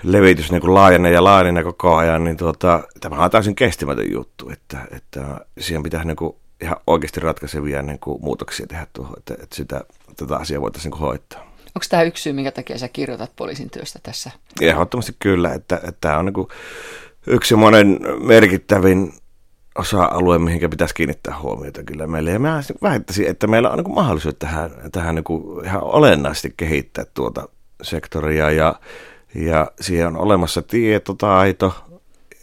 levitys 0.05 0.53
niin 0.53 0.75
laajenee 0.75 1.13
ja 1.13 1.25
laajenee 1.25 1.65
koko 1.65 1.97
ajan, 1.97 2.25
niin 2.25 2.37
tuota, 2.37 2.81
tämä 3.01 3.25
on 3.25 3.31
täysin 3.31 3.55
kestämätön 3.55 4.13
juttu, 4.13 4.51
että, 4.51 4.79
että 4.91 5.47
siihen 5.59 5.83
pitää 5.83 6.05
niin 6.05 6.17
kuin 6.17 6.37
ihan 6.63 6.77
oikeasti 6.87 7.21
ratkaisevia 7.21 7.83
niin 7.83 7.99
kuin 7.99 8.23
muutoksia 8.23 8.67
tehdä 8.67 8.87
tuohon, 8.93 9.15
että, 9.19 9.35
että 9.43 9.57
sitä, 9.57 9.81
tätä 10.17 10.37
asiaa 10.37 10.63
voitaisiin 10.63 10.91
niin 10.91 11.01
hoitaa. 11.01 11.41
Onko 11.41 11.87
tämä 11.89 12.03
yksi 12.03 12.23
syy, 12.23 12.33
minkä 12.33 12.51
takia 12.51 12.79
sä 12.79 12.89
kirjoitat 12.89 13.37
poliisin 13.37 13.71
työstä 13.71 13.99
tässä? 14.03 14.31
Ehdottomasti 14.61 15.17
kyllä, 15.19 15.53
että, 15.53 15.77
että 15.77 15.93
tämä 16.01 16.19
on 16.19 16.25
niin 16.25 16.35
kuin 16.35 16.49
yksi 17.27 17.57
monen 17.57 18.01
merkittävin 18.21 19.13
osa-alue, 19.75 20.39
mihinkä 20.39 20.69
pitäisi 20.69 20.95
kiinnittää 20.95 21.41
huomiota 21.41 21.83
kyllä 21.83 22.07
meille. 22.07 22.31
Ja 22.31 22.39
mä 22.39 22.63
väittäisin, 22.83 23.27
että 23.27 23.47
meillä 23.47 23.71
on 23.71 23.79
niin 23.79 23.95
mahdollisuus 23.95 24.35
tähän, 24.39 24.71
tähän 24.93 25.15
niin 25.15 25.65
ihan 25.65 25.83
olennaisesti 25.83 26.55
kehittää 26.57 27.05
tuota 27.15 27.49
sektoria 27.83 28.51
ja, 28.51 28.75
ja 29.35 29.71
siihen 29.81 30.07
on 30.07 30.17
olemassa 30.17 30.63
tietotaito, 30.63 31.75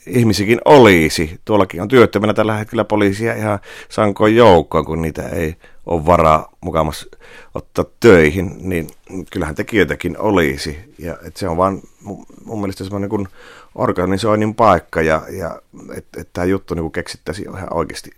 ihmisikin 0.07 0.61
olisi. 0.65 1.39
Tuollakin 1.45 1.81
on 1.81 1.87
työttömänä 1.87 2.33
tällä 2.33 2.57
hetkellä 2.57 2.83
poliisia 2.83 3.33
ihan 3.33 3.59
sankoin 3.89 4.35
joukkoon, 4.35 4.85
kun 4.85 5.01
niitä 5.01 5.29
ei 5.29 5.55
ole 5.85 6.05
varaa 6.05 6.51
mukamassa 6.61 7.05
ottaa 7.53 7.85
töihin, 7.99 8.69
niin 8.69 8.87
kyllähän 9.31 9.55
tekijöitäkin 9.55 10.17
olisi. 10.17 10.79
Ja 10.99 11.17
et 11.27 11.37
se 11.37 11.49
on 11.49 11.57
vaan 11.57 11.81
mun, 12.01 12.25
mun 12.45 12.61
mielestä 12.61 12.83
semmoinen 12.83 13.09
kuin 13.09 13.27
organisoinnin 13.75 14.55
paikka 14.55 15.01
ja, 15.01 15.21
ja 15.29 15.61
että 15.95 16.21
et 16.21 16.29
tämä 16.33 16.45
juttu 16.45 16.73
niin 16.73 16.91
keksittäisiin 16.91 17.57
ihan 17.57 17.73
oikeasti. 17.73 18.11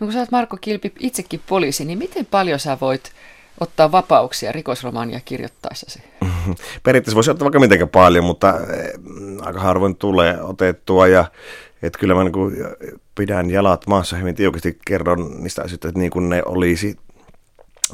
No 0.00 0.06
kun 0.06 0.12
sä 0.12 0.18
oot 0.18 0.30
Marko 0.30 0.56
Kilpi 0.60 0.92
itsekin 0.98 1.40
poliisi, 1.46 1.84
niin 1.84 1.98
miten 1.98 2.26
paljon 2.26 2.58
sä 2.58 2.78
voit 2.80 3.12
ottaa 3.60 3.92
vapauksia 3.92 4.52
rikosromaania 4.52 5.20
kirjoittaessasi? 5.24 6.02
Periaatteessa 6.82 7.14
voisi 7.14 7.30
ottaa 7.30 7.44
vaikka 7.44 7.60
mitenkään 7.60 7.88
paljon, 7.88 8.24
mutta 8.24 8.54
eh, 8.60 8.92
aika 9.40 9.60
harvoin 9.60 9.96
tulee 9.96 10.42
otettua 10.42 11.06
ja 11.06 11.24
että 11.82 11.98
kyllä 11.98 12.14
mä 12.14 12.24
niin 12.24 12.32
pidän 13.14 13.50
jalat 13.50 13.86
maassa 13.86 14.16
hyvin 14.16 14.34
tiukasti, 14.34 14.78
kerron 14.86 15.42
niistä 15.42 15.62
asioista, 15.62 15.88
että 15.88 16.00
niin 16.00 16.10
kuin 16.10 16.28
ne 16.28 16.42
olisi 16.46 16.96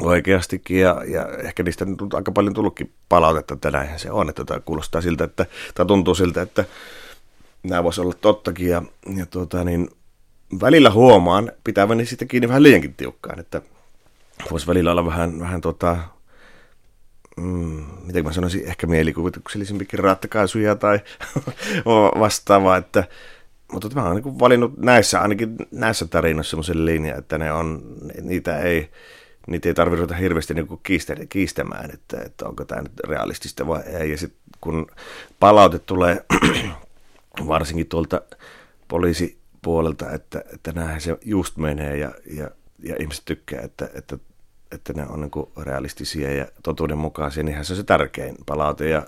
oikeastikin 0.00 0.80
ja, 0.80 1.02
ja 1.06 1.28
ehkä 1.28 1.62
niistä 1.62 1.84
on 1.84 2.08
aika 2.12 2.32
paljon 2.32 2.54
tullutkin 2.54 2.92
palautetta, 3.08 3.54
että 3.54 3.70
näinhän 3.70 3.98
se 3.98 4.10
on, 4.10 4.28
että 4.28 4.44
tämä 4.44 4.60
kuulostaa 4.60 5.00
siltä, 5.00 5.24
että 5.24 5.46
tämä 5.74 5.86
tuntuu 5.86 6.14
siltä, 6.14 6.42
että 6.42 6.64
nämä 7.62 7.84
voisi 7.84 8.00
olla 8.00 8.14
tottakin 8.20 8.68
ja, 8.68 8.82
ja 9.16 9.26
tuota, 9.26 9.64
niin, 9.64 9.88
välillä 10.60 10.90
huomaan 10.90 11.52
pitäväni 11.64 12.06
sitten 12.06 12.28
kiinni 12.28 12.48
vähän 12.48 12.62
liiankin 12.62 12.94
tiukkaan, 12.94 13.38
että 13.38 13.62
voisi 14.50 14.66
välillä 14.66 14.90
olla 14.90 15.06
vähän, 15.06 15.40
vähän 15.40 15.60
tota, 15.60 15.96
mm, 17.36 17.84
miten 18.04 18.24
mä 18.24 18.32
sanoisin, 18.32 18.66
ehkä 18.66 18.86
mielikuvituksellisempikin 18.86 19.98
ratkaisuja 19.98 20.76
tai 20.76 21.00
vastaavaa, 22.20 22.76
että 22.76 23.04
mutta 23.72 23.88
mä 23.94 24.06
oon 24.06 24.16
niin 24.16 24.38
valinnut 24.38 24.78
näissä, 24.78 25.20
ainakin 25.20 25.56
näissä 25.70 26.06
tarinoissa 26.06 26.50
semmoisen 26.50 26.86
linjan, 26.86 27.18
että 27.18 27.38
ne 27.38 27.52
on, 27.52 27.82
niitä 28.22 28.58
ei, 28.58 28.90
niitä 29.46 29.68
ei 29.68 29.74
tarvitse 29.74 30.00
ruveta 30.00 30.14
hirveästi 30.14 30.54
niin 30.54 30.80
kiistä, 30.82 31.16
kiistämään, 31.28 31.90
että, 31.90 32.22
että 32.26 32.48
onko 32.48 32.64
tämä 32.64 32.82
nyt 32.82 33.00
realistista 33.08 33.66
vai 33.66 33.82
ei. 33.82 34.10
Ja 34.10 34.18
sitten 34.18 34.40
kun 34.60 34.86
palaute 35.40 35.78
tulee 35.78 36.24
varsinkin 37.48 37.86
tuolta 37.86 38.22
poliisipuolelta, 38.88 40.10
että, 40.10 40.44
että 40.54 40.72
näinhän 40.72 41.00
se 41.00 41.18
just 41.24 41.56
menee 41.56 41.96
ja, 41.96 42.12
ja, 42.32 42.50
ja 42.82 42.96
ihmiset 43.00 43.24
tykkää, 43.24 43.60
että, 43.60 43.88
että, 43.94 44.18
että 44.72 44.92
ne 44.92 45.06
on 45.08 45.20
niin 45.20 45.66
realistisia 45.66 46.32
ja 46.32 46.46
totuudenmukaisia, 46.62 47.42
niin 47.42 47.64
se 47.64 47.72
on 47.72 47.76
se 47.76 47.82
tärkein 47.82 48.36
palaute. 48.46 48.88
Ja 48.88 49.06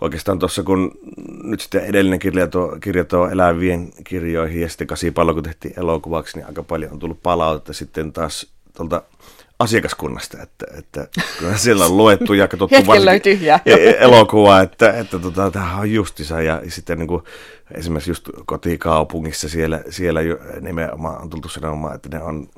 oikeastaan 0.00 0.38
tuossa, 0.38 0.62
kun 0.62 0.98
nyt 1.42 1.60
sitten 1.60 1.84
edellinen 1.84 2.18
kirja 2.18 2.46
tuo, 2.46 2.76
kirja 2.80 3.04
tuo 3.04 3.28
elävien 3.28 3.92
kirjoihin 4.04 4.60
ja 4.60 4.68
sitten 4.68 4.86
Kasipallo, 4.86 5.34
kun 5.34 5.42
tehtiin 5.42 5.74
elokuvaksi, 5.76 6.36
niin 6.38 6.46
aika 6.46 6.62
paljon 6.62 6.92
on 6.92 6.98
tullut 6.98 7.22
palautetta 7.22 7.72
sitten 7.72 8.12
taas 8.12 8.46
tuolta 8.76 9.02
asiakaskunnasta, 9.58 10.42
että, 10.42 10.66
että 10.78 11.06
kyllä 11.38 11.56
siellä 11.56 11.84
on 11.84 11.96
luettu 11.96 12.34
ja 12.34 12.48
katsottu 12.48 12.74
e- 13.66 13.96
elokuva, 13.98 14.60
että, 14.60 14.92
että 14.92 15.18
tota, 15.18 15.50
tämähän 15.50 15.80
on 15.80 15.92
justisa 15.92 16.42
ja 16.42 16.62
sitten 16.68 16.98
niin 16.98 17.08
kuin, 17.08 17.22
esimerkiksi 17.74 18.10
just 18.10 18.28
kotikaupungissa 18.46 19.48
siellä, 19.48 19.82
siellä 19.90 20.22
jo 20.22 20.38
nimenomaan 20.60 21.22
on 21.22 21.30
tultu 21.30 21.48
sanomaan, 21.48 21.94
että 21.94 22.08
ne 22.08 22.22
on 22.22 22.48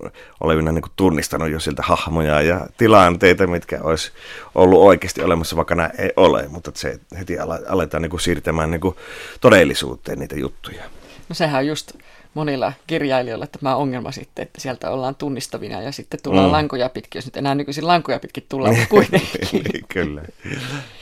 olevina 0.41 0.73
niin 0.73 0.83
kuin 0.83 0.93
tunnistanut 0.97 1.51
jo 1.51 1.61
sieltä 1.61 1.83
hahmoja 1.83 2.41
ja 2.41 2.67
tilanteita, 2.79 3.47
mitkä 3.47 3.79
olisi 3.83 4.13
ollut 4.55 4.83
oikeasti 4.83 5.23
olemassa, 5.23 5.57
vaikka 5.57 5.75
nämä 5.75 5.91
ei 5.99 6.13
ole, 6.17 6.49
mutta 6.49 6.71
se 6.75 7.01
heti 7.19 7.39
aletaan 7.69 8.03
niin 8.03 8.11
kuin 8.11 8.21
siirtämään 8.21 8.71
niin 8.71 8.81
kuin 8.81 8.97
todellisuuteen 9.41 10.19
niitä 10.19 10.37
juttuja. 10.37 10.83
No 11.29 11.35
sehän 11.35 11.59
on 11.59 11.67
just 11.67 11.93
monilla 12.37 12.73
kirjailijoilla 12.87 13.47
tämä 13.47 13.77
ongelma 13.77 14.13
sitten, 14.13 14.43
että 14.43 14.61
sieltä 14.61 14.91
ollaan 14.91 15.15
tunnistavina 15.15 15.83
ja 15.83 15.93
sitten 15.93 16.21
tullaan 16.23 16.47
mm. 16.47 16.53
lankoja 16.53 16.89
pitkin, 16.89 17.19
jos 17.19 17.25
nyt 17.25 17.37
enää 17.37 17.55
nykyisin 17.55 17.87
lankoja 17.87 18.19
pitkin 18.19 18.47
tullaan, 18.49 18.77
kuitenkin. 18.91 19.65
kyllä, 19.89 20.23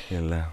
kyllä. 0.08 0.44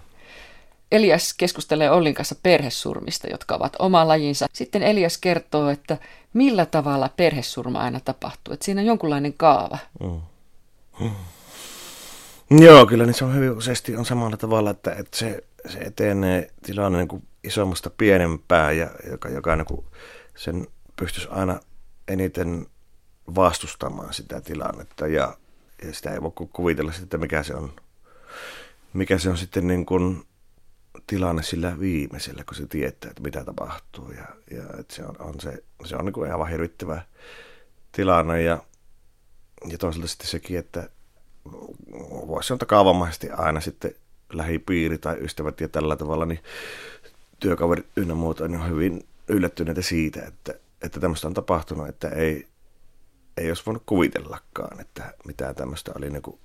Elias 0.92 1.34
keskustelee 1.34 1.90
Ollin 1.90 2.14
kanssa 2.14 2.34
perhesurmista, 2.42 3.26
jotka 3.26 3.54
ovat 3.54 3.76
oma 3.78 4.08
lajinsa. 4.08 4.46
Sitten 4.52 4.82
Elias 4.82 5.18
kertoo, 5.18 5.68
että 5.68 5.98
millä 6.32 6.66
tavalla 6.66 7.10
perhesurma 7.16 7.80
aina 7.80 8.00
tapahtuu. 8.00 8.54
Että 8.54 8.64
siinä 8.64 8.80
on 8.80 8.86
jonkunlainen 8.86 9.32
kaava. 9.32 9.78
Mm. 10.00 10.20
Mm. 11.00 11.10
Joo, 12.60 12.86
kyllä 12.86 13.06
niin 13.06 13.14
se 13.14 13.24
on 13.24 13.34
hyvin 13.34 13.50
useasti 13.50 13.96
on 13.96 14.04
samalla 14.04 14.36
tavalla, 14.36 14.70
että, 14.70 14.92
että 14.92 15.16
se, 15.16 15.44
se 15.68 15.78
etenee 15.78 16.50
tilanne 16.62 16.98
niin 16.98 17.08
kuin 17.08 17.22
isommasta 17.44 17.90
pienempää, 17.90 18.72
ja 18.72 18.90
joka, 19.10 19.28
joka 19.28 19.56
niin 19.56 19.66
kuin 19.66 19.84
sen 20.36 20.66
pystyisi 20.96 21.28
aina 21.30 21.60
eniten 22.08 22.66
vastustamaan 23.34 24.14
sitä 24.14 24.40
tilannetta 24.40 25.06
ja, 25.06 25.36
ja 25.84 25.94
sitä 25.94 26.10
ei 26.10 26.22
voi 26.22 26.32
kuvitella 26.52 26.92
sitten, 26.92 27.20
mikä 27.20 27.42
se 27.42 27.54
on, 27.54 27.72
mikä 28.92 29.18
se 29.18 29.30
on 29.30 29.38
sitten 29.38 29.66
niin 29.66 29.86
kuin 29.86 30.26
tilanne 31.06 31.42
sillä 31.42 31.80
viimeisellä, 31.80 32.44
kun 32.44 32.54
se 32.54 32.66
tietää, 32.66 33.10
että 33.10 33.22
mitä 33.22 33.44
tapahtuu 33.44 34.10
ja, 34.10 34.24
ja 34.50 34.62
että 34.78 34.94
se 34.94 35.04
on, 35.04 35.16
on, 35.18 35.40
se, 35.40 35.62
se 35.84 35.96
on 35.96 36.04
niin 36.04 36.12
kuin 36.12 36.32
aivan 36.32 36.48
hirvittävä 36.48 37.02
tilanne 37.92 38.42
ja, 38.42 38.62
ja 39.68 39.78
toisaalta 39.78 40.08
sitten 40.08 40.26
sekin, 40.26 40.58
että 40.58 40.88
voisi 42.26 42.46
sanoa 42.46 42.66
kaavamaisesti 42.66 43.30
aina 43.30 43.60
sitten 43.60 43.94
lähipiiri 44.32 44.98
tai 44.98 45.16
ystävät 45.20 45.60
ja 45.60 45.68
tällä 45.68 45.96
tavalla, 45.96 46.26
niin 46.26 46.40
työkaverit 47.40 47.86
ynnä 47.96 48.14
muuta 48.14 48.48
niin 48.48 48.60
on 48.60 48.70
hyvin 48.70 49.06
yllättyneitä 49.28 49.82
siitä, 49.82 50.22
että, 50.22 50.54
että 50.82 51.00
tämmöistä 51.00 51.26
on 51.26 51.34
tapahtunut, 51.34 51.88
että 51.88 52.08
ei, 52.08 52.46
ei 53.36 53.48
olisi 53.48 53.62
voinut 53.66 53.82
kuvitellakaan, 53.86 54.80
että 54.80 55.14
mitään 55.24 55.54
tämmöistä 55.54 55.92
oli 55.96 56.10
niin 56.10 56.22
kuin 56.22 56.38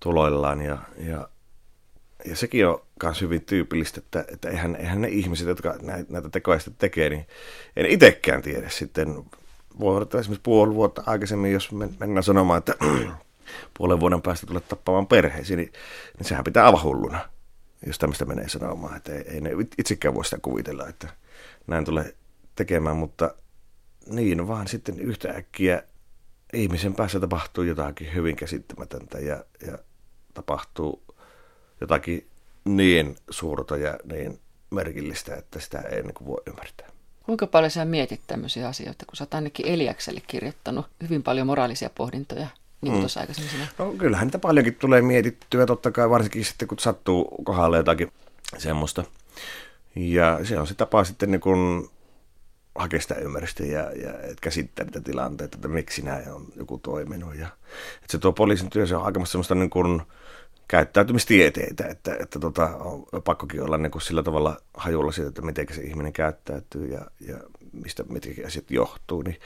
tuloillaan. 0.00 0.62
Ja, 0.62 0.78
ja, 0.98 1.28
ja 2.24 2.36
sekin 2.36 2.66
on 2.66 2.82
myös 3.02 3.20
hyvin 3.20 3.44
tyypillistä, 3.44 4.00
että, 4.00 4.24
että 4.28 4.50
eihän, 4.50 4.76
eihän 4.76 5.00
ne 5.00 5.08
ihmiset, 5.08 5.48
jotka 5.48 5.76
näitä, 5.82 6.28
tekoja 6.32 6.58
sitten 6.58 6.78
tekee, 6.78 7.10
niin 7.10 7.26
en 7.76 7.86
itsekään 7.86 8.42
tiedä 8.42 8.68
sitten. 8.68 9.24
Voi 9.80 9.96
odottaa 9.96 10.20
esimerkiksi 10.20 10.42
puoli 10.42 10.74
vuotta 10.74 11.02
aikaisemmin, 11.06 11.52
jos 11.52 11.72
mennään 11.72 12.22
sanomaan, 12.22 12.58
että 12.58 12.74
puolen 13.78 14.00
vuoden 14.00 14.22
päästä 14.22 14.46
tulee 14.46 14.60
tappamaan 14.60 15.06
perheisiin, 15.06 15.56
niin, 15.56 15.72
niin 16.18 16.28
sehän 16.28 16.44
pitää 16.44 16.66
aivan 16.66 16.82
hulluna 16.82 17.18
jos 17.86 17.98
tämmöistä 17.98 18.24
menee 18.24 18.48
sanomaan. 18.48 18.96
Että 18.96 19.14
ei, 19.14 19.24
ei 19.28 19.40
ne 19.40 19.50
itsekään 19.78 20.14
voi 20.14 20.24
sitä 20.24 20.38
kuvitella, 20.42 20.88
että 20.88 21.08
näin 21.66 21.84
tulee 21.84 22.14
tekemään, 22.54 22.96
mutta 22.96 23.34
niin 24.06 24.48
vaan 24.48 24.68
sitten 24.68 25.00
yhtäkkiä 25.00 25.82
ihmisen 26.52 26.94
päässä 26.94 27.20
tapahtuu 27.20 27.64
jotakin 27.64 28.14
hyvin 28.14 28.36
käsittämätöntä 28.36 29.18
ja, 29.18 29.44
ja 29.66 29.78
tapahtuu 30.34 31.02
jotakin 31.80 32.26
niin 32.64 33.16
suurta 33.30 33.76
ja 33.76 33.98
niin 34.04 34.40
merkillistä, 34.70 35.36
että 35.36 35.60
sitä 35.60 35.80
ei 35.80 36.02
niin 36.02 36.26
voi 36.26 36.42
ymmärtää. 36.46 36.90
Kuinka 37.26 37.46
paljon 37.46 37.70
sä 37.70 37.84
mietit 37.84 38.20
tämmöisiä 38.26 38.68
asioita, 38.68 39.06
kun 39.06 39.16
sä 39.16 39.24
oot 39.24 39.34
ainakin 39.34 39.68
Eliakselle 39.68 40.22
kirjoittanut 40.26 40.86
hyvin 41.02 41.22
paljon 41.22 41.46
moraalisia 41.46 41.90
pohdintoja? 41.90 42.46
Niin 42.80 42.92
kuin 42.92 42.98
mm. 42.98 43.00
tuossa 43.00 43.20
aikaisemmin 43.20 43.50
sanoin. 43.50 43.70
No 43.78 43.92
kyllähän 43.98 44.26
niitä 44.26 44.38
paljonkin 44.38 44.74
tulee 44.74 45.02
mietittyä, 45.02 45.66
totta 45.66 45.90
kai 45.90 46.10
varsinkin 46.10 46.44
sitten 46.44 46.68
kun 46.68 46.78
sattuu 46.78 47.34
kohdalle 47.44 47.76
jotakin 47.76 48.12
semmoista. 48.58 49.04
Ja 49.96 50.40
se 50.44 50.58
on 50.58 50.66
se 50.66 50.74
tapa 50.74 51.04
sitten 51.04 51.30
niin 51.30 51.40
kuin 51.40 51.90
hakea 52.74 53.00
sitä 53.00 53.14
ymmärrystä 53.14 53.64
ja, 53.64 53.80
ja 53.80 54.12
käsittää 54.40 54.84
niitä 54.84 55.00
tilanteita, 55.00 55.56
että 55.56 55.68
miksi 55.68 56.02
näin 56.02 56.32
on 56.32 56.46
joku 56.56 56.78
toiminut. 56.78 57.34
Ja, 57.34 57.46
että 57.94 58.12
se 58.12 58.18
tuo 58.18 58.32
poliisin 58.32 58.70
työ, 58.70 58.86
se 58.86 58.96
on 58.96 59.04
aika 59.04 59.24
semmoista 59.24 59.54
niin 59.54 59.70
kuin, 59.70 60.02
käyttäytymistieteitä, 60.70 61.86
että, 61.86 62.16
että 62.20 62.38
tota, 62.38 62.66
on 62.66 63.06
pakkokin 63.24 63.62
olla 63.62 63.78
niin 63.78 63.90
kuin 63.90 64.02
sillä 64.02 64.22
tavalla 64.22 64.56
hajulla 64.74 65.12
siitä, 65.12 65.28
että 65.28 65.42
miten 65.42 65.66
se 65.70 65.82
ihminen 65.82 66.12
käyttäytyy 66.12 66.86
ja, 66.86 67.00
ja 67.28 67.36
mistä 67.72 68.04
mitkä 68.08 68.46
asiat 68.46 68.70
johtuu, 68.70 69.22
niin, 69.22 69.40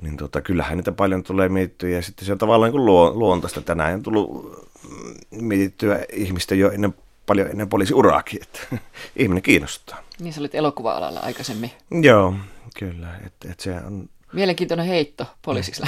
niin 0.00 0.16
tota, 0.16 0.40
kyllähän 0.40 0.76
niitä 0.76 0.92
paljon 0.92 1.22
tulee 1.22 1.48
mietittyä 1.48 1.90
ja 1.90 2.02
sitten 2.02 2.26
se 2.26 2.32
on 2.32 2.38
tavallaan 2.38 2.72
niin 2.72 2.82
kuin 2.82 3.18
luontaista. 3.18 3.60
Tänään 3.60 3.94
on 3.94 4.02
tullut 4.02 4.58
mm, 4.90 5.44
mietittyä 5.44 6.04
ihmistä 6.12 6.54
jo 6.54 6.70
ennen, 6.70 6.94
paljon 7.26 7.48
ennen 7.48 7.68
poliisiuraakin, 7.68 8.42
että 8.42 8.60
ihminen 9.16 9.42
kiinnostaa. 9.42 10.02
Niin 10.20 10.32
sä 10.32 10.40
olit 10.40 10.54
elokuva-alalla 10.54 11.20
aikaisemmin. 11.20 11.70
Joo, 12.02 12.34
kyllä. 12.78 13.16
Että, 13.26 13.50
että 13.50 13.64
se 13.64 13.74
on 13.86 14.08
Mielenkiintoinen 14.36 14.86
heitto 14.86 15.26
poliisiksi. 15.42 15.82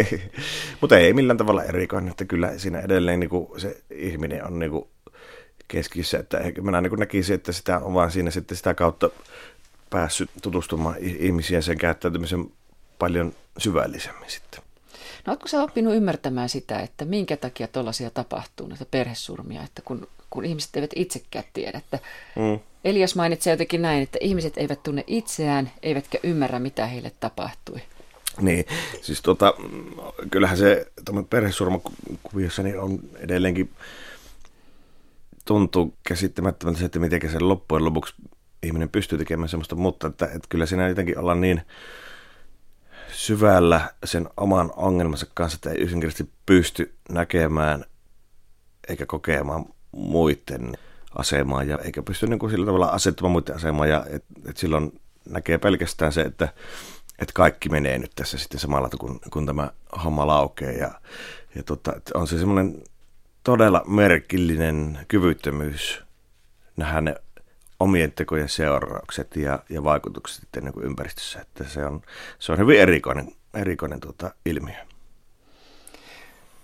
Mutta 0.80 0.98
ei 0.98 1.12
millään 1.12 1.36
tavalla 1.36 1.64
erikoinen, 1.64 2.10
että 2.10 2.24
kyllä 2.24 2.58
siinä 2.58 2.80
edelleen 2.80 3.20
niin 3.20 3.30
kuin 3.30 3.60
se 3.60 3.82
ihminen 3.90 4.46
on 4.46 4.58
niin 4.58 4.70
kuin 4.70 4.84
keskiössä, 5.68 6.18
että 6.18 6.40
minä 6.60 6.80
niin 6.80 6.98
näkisin, 6.98 7.34
että 7.34 7.52
sitä 7.52 7.78
on 7.78 7.94
vaan 7.94 8.10
siinä 8.10 8.30
sitten 8.30 8.56
sitä 8.56 8.74
kautta 8.74 9.10
päässyt 9.90 10.30
tutustumaan 10.42 10.96
ihmisiä 11.00 11.60
sen 11.60 11.78
käyttäytymisen 11.78 12.52
paljon 12.98 13.32
syvällisemmin 13.58 14.30
sitten. 14.30 14.62
No 15.28 15.32
oletko 15.32 15.48
sä 15.48 15.62
oppinut 15.62 15.94
ymmärtämään 15.94 16.48
sitä, 16.48 16.80
että 16.80 17.04
minkä 17.04 17.36
takia 17.36 17.68
tuollaisia 17.68 18.10
tapahtuu, 18.10 18.66
näitä 18.66 18.84
perhesurmia, 18.90 19.62
että 19.62 19.82
kun, 19.84 20.08
kun 20.30 20.44
ihmiset 20.44 20.76
eivät 20.76 20.90
itsekään 20.96 21.44
tiedä, 21.52 21.78
että 21.78 21.98
mm. 22.36 22.60
Elias 22.84 23.14
mainitsee 23.16 23.50
jotenkin 23.50 23.82
näin, 23.82 24.02
että 24.02 24.18
ihmiset 24.20 24.58
eivät 24.58 24.82
tunne 24.82 25.04
itseään, 25.06 25.70
eivätkä 25.82 26.18
ymmärrä, 26.22 26.58
mitä 26.58 26.86
heille 26.86 27.12
tapahtui. 27.20 27.80
Niin, 28.40 28.64
siis 29.02 29.22
tota, 29.22 29.54
kyllähän 30.30 30.56
se 30.56 30.86
perhesurmakuviossa 31.30 32.62
niin 32.62 32.80
on 32.80 32.98
edelleenkin 33.16 33.70
tuntuu 35.44 35.94
käsittämättömältä 36.08 36.78
se, 36.78 36.84
että 36.84 36.98
miten 36.98 37.30
se 37.30 37.40
loppujen 37.40 37.84
lopuksi 37.84 38.14
ihminen 38.62 38.88
pystyy 38.88 39.18
tekemään 39.18 39.48
semmoista, 39.48 39.76
mutta 39.76 40.06
että, 40.06 40.26
että 40.26 40.48
kyllä 40.48 40.66
siinä 40.66 40.88
jotenkin 40.88 41.18
ollaan 41.18 41.40
niin 41.40 41.62
syvällä 43.18 43.80
sen 44.04 44.28
oman 44.36 44.72
ongelmansa 44.76 45.26
kanssa, 45.34 45.56
että 45.56 45.70
ei 45.70 45.82
yksinkertaisesti 45.82 46.32
pysty 46.46 46.94
näkemään 47.08 47.84
eikä 48.88 49.06
kokemaan 49.06 49.64
muiden 49.92 50.72
asemaa 51.14 51.62
ja 51.62 51.78
eikä 51.78 52.02
pysty 52.02 52.26
niin 52.26 52.38
kuin 52.38 52.50
sillä 52.50 52.66
tavalla 52.66 52.86
asettumaan 52.86 53.32
muiden 53.32 53.56
asemaa. 53.56 53.86
Ja 53.86 54.06
et, 54.10 54.24
et 54.48 54.56
silloin 54.56 55.00
näkee 55.28 55.58
pelkästään 55.58 56.12
se, 56.12 56.20
että 56.20 56.48
et 57.18 57.32
kaikki 57.32 57.68
menee 57.68 57.98
nyt 57.98 58.12
tässä 58.14 58.38
sitten 58.38 58.60
samalla, 58.60 58.88
kun, 58.98 59.20
kun 59.30 59.46
tämä 59.46 59.70
homma 60.04 60.26
laukee. 60.26 60.72
Ja, 60.72 61.00
ja 61.54 61.62
tota, 61.62 61.92
on 62.14 62.26
se 62.26 62.38
semmoinen 62.38 62.82
todella 63.44 63.82
merkillinen 63.86 64.98
kyvyttömyys 65.08 66.02
nähdä 66.76 67.00
ne 67.00 67.14
omien 67.80 68.12
tekojen 68.12 68.48
seuraukset 68.48 69.36
ja, 69.36 69.58
ja 69.68 69.84
vaikutukset 69.84 70.40
sitten 70.40 70.64
niin 70.64 70.72
kuin 70.72 70.86
ympäristössä. 70.86 71.40
Että 71.40 71.64
se, 71.64 71.84
on, 71.84 72.02
se 72.38 72.52
on 72.52 72.58
hyvin 72.58 72.80
erikoinen, 72.80 73.32
erikoinen 73.54 74.00
tuota, 74.00 74.30
ilmiö. 74.46 74.74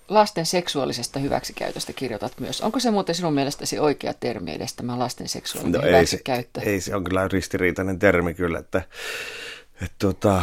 Lasten 0.08 0.46
seksuaalisesta 0.46 1.18
hyväksikäytöstä 1.18 1.92
kirjoitat 1.92 2.40
myös. 2.40 2.60
Onko 2.60 2.80
se 2.80 2.90
muuten 2.90 3.14
sinun 3.14 3.34
mielestäsi 3.34 3.78
oikea 3.78 4.14
termi 4.14 4.52
edes 4.52 4.74
tämä 4.74 4.98
lasten 4.98 5.28
seksuaalinen 5.28 5.80
no, 5.80 5.86
hyväksikäyttö? 5.86 6.60
Ei 6.60 6.64
se, 6.64 6.70
ei 6.70 6.80
se 6.80 6.96
on 6.96 7.04
kyllä 7.04 7.28
ristiriitainen 7.28 7.98
termi 7.98 8.34
kyllä, 8.34 8.58
että, 8.58 8.82
että 9.82 9.94
tuota, 9.98 10.42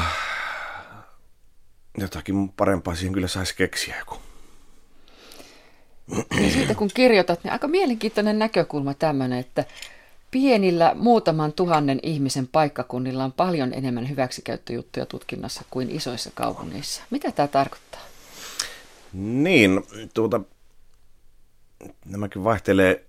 jotakin 1.98 2.50
parempaa 2.50 2.96
siihen 2.96 3.14
kyllä 3.14 3.28
saisi 3.28 3.56
keksiä 3.56 3.96
joku. 4.00 4.18
Ja 6.44 6.52
siitä 6.54 6.76
kun 6.76 6.90
kirjoitat, 6.94 7.44
niin 7.44 7.52
aika 7.52 7.68
mielenkiintoinen 7.68 8.40
näkökulma 8.40 8.94
tämmöinen, 8.94 9.40
että 9.40 9.66
Pienillä 10.32 10.96
muutaman 10.96 11.54
tuhannen 11.54 12.00
ihmisen 12.04 12.48
paikkakunnilla 12.48 13.24
on 13.24 13.32
paljon 13.32 13.74
enemmän 13.74 14.10
hyväksikäyttöjuttuja 14.10 15.06
tutkinnassa 15.06 15.64
kuin 15.70 15.92
isoissa 15.92 16.32
kaupungeissa. 16.34 17.04
Mitä 17.10 17.32
tämä 17.32 17.48
tarkoittaa? 17.48 18.02
Niin, 19.14 19.84
tuota, 20.14 20.42
nämäkin 22.06 22.44
vaihtelee, 22.44 23.06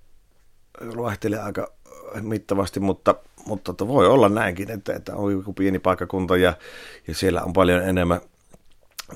vaihtelee 0.96 1.40
aika 1.40 1.72
mittavasti, 2.20 2.80
mutta, 2.80 3.14
mutta 3.46 3.88
voi 3.88 4.06
olla 4.06 4.28
näinkin, 4.28 4.70
että, 4.70 4.94
että 4.94 5.16
on 5.16 5.32
joku 5.32 5.52
pieni 5.52 5.78
paikkakunta 5.78 6.36
ja, 6.36 6.54
ja 7.08 7.14
siellä 7.14 7.42
on 7.42 7.52
paljon 7.52 7.82
enemmän 7.82 8.20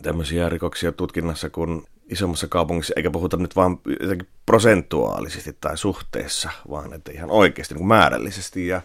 tämmöisiä 0.02 0.48
rikoksia 0.48 0.92
tutkinnassa 0.92 1.50
kuin 1.50 1.82
isommassa 2.06 2.48
kaupungissa, 2.48 2.92
eikä 2.96 3.10
puhuta 3.10 3.36
nyt 3.36 3.56
vaan 3.56 3.78
prosentuaalisesti 4.46 5.56
tai 5.60 5.78
suhteessa, 5.78 6.50
vaan 6.70 6.92
että 6.92 7.12
ihan 7.12 7.30
oikeasti 7.30 7.75
niin 7.75 7.80
kuin 7.80 7.88
määrällisesti. 7.88 8.66
Ja 8.66 8.82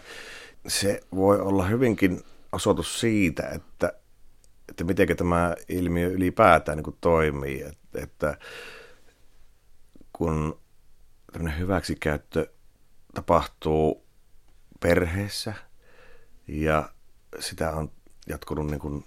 se 0.68 1.00
voi 1.14 1.40
olla 1.40 1.66
hyvinkin 1.66 2.20
osoitus 2.52 3.00
siitä, 3.00 3.48
että, 3.48 3.92
että 4.68 4.84
miten 4.84 5.16
tämä 5.16 5.54
ilmiö 5.68 6.08
ylipäätään 6.08 6.76
niin 6.76 6.84
kuin 6.84 6.96
toimii. 7.00 7.62
Että, 7.62 8.02
että 8.02 8.38
kun 10.12 10.60
tämmöinen 11.32 11.58
hyväksikäyttö 11.58 12.46
tapahtuu 13.14 14.06
perheessä 14.80 15.54
ja 16.48 16.92
sitä 17.38 17.70
on 17.70 17.90
jatkunut 18.28 18.66
niin 18.66 18.80
kuin 18.80 19.04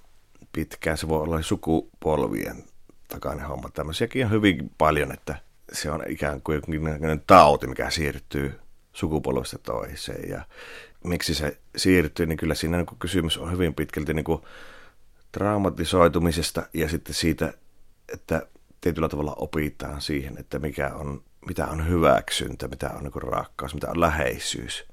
pitkään, 0.51 0.97
se 0.97 1.07
voi 1.07 1.21
olla 1.21 1.41
sukupolvien 1.41 2.63
takainen 3.07 3.47
homma. 3.47 3.69
Tämmöisiäkin 3.69 4.25
on 4.25 4.31
hyvin 4.31 4.71
paljon, 4.77 5.11
että 5.11 5.35
se 5.71 5.91
on 5.91 6.03
ikään 6.07 6.41
kuin 6.41 6.55
jonkinlainen 6.55 7.23
tauti, 7.27 7.67
mikä 7.67 7.89
siirtyy 7.89 8.59
sukupolvesta 8.93 9.57
toiseen. 9.57 10.29
Ja 10.29 10.41
miksi 11.03 11.35
se 11.35 11.57
siirtyy, 11.77 12.25
niin 12.25 12.37
kyllä 12.37 12.55
siinä 12.55 12.77
niin 12.77 12.99
kysymys 12.99 13.37
on 13.37 13.51
hyvin 13.51 13.73
pitkälti 13.73 14.13
niin 14.13 14.23
kuin 14.23 14.41
traumatisoitumisesta 15.31 16.67
ja 16.73 16.89
sitten 16.89 17.13
siitä, 17.13 17.53
että 18.13 18.47
tietyllä 18.81 19.09
tavalla 19.09 19.35
opitaan 19.37 20.01
siihen, 20.01 20.37
että 20.37 20.59
mikä 20.59 20.93
on, 20.93 21.23
mitä 21.47 21.67
on 21.67 21.87
hyväksyntä, 21.87 22.67
mitä 22.67 22.89
on 22.89 23.03
niin 23.03 23.31
rakkaus, 23.31 23.73
mitä 23.73 23.89
on 23.89 24.01
läheisyys. 24.01 24.85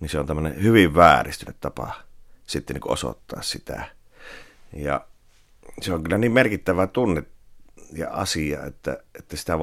Niin 0.00 0.08
se 0.08 0.18
on 0.18 0.26
tämmöinen 0.26 0.62
hyvin 0.62 0.94
vääristynyt 0.94 1.56
tapa 1.60 1.92
sitten 2.46 2.74
niin 2.74 2.92
osoittaa 2.92 3.42
sitä. 3.42 3.84
Ja 4.72 5.06
se 5.80 5.92
on 5.94 6.02
kyllä 6.02 6.18
niin 6.18 6.32
merkittävä 6.32 6.86
tunne 6.86 7.22
ja 7.92 8.10
asia, 8.10 8.64
että, 8.64 8.98
että 9.18 9.36
sitä 9.36 9.58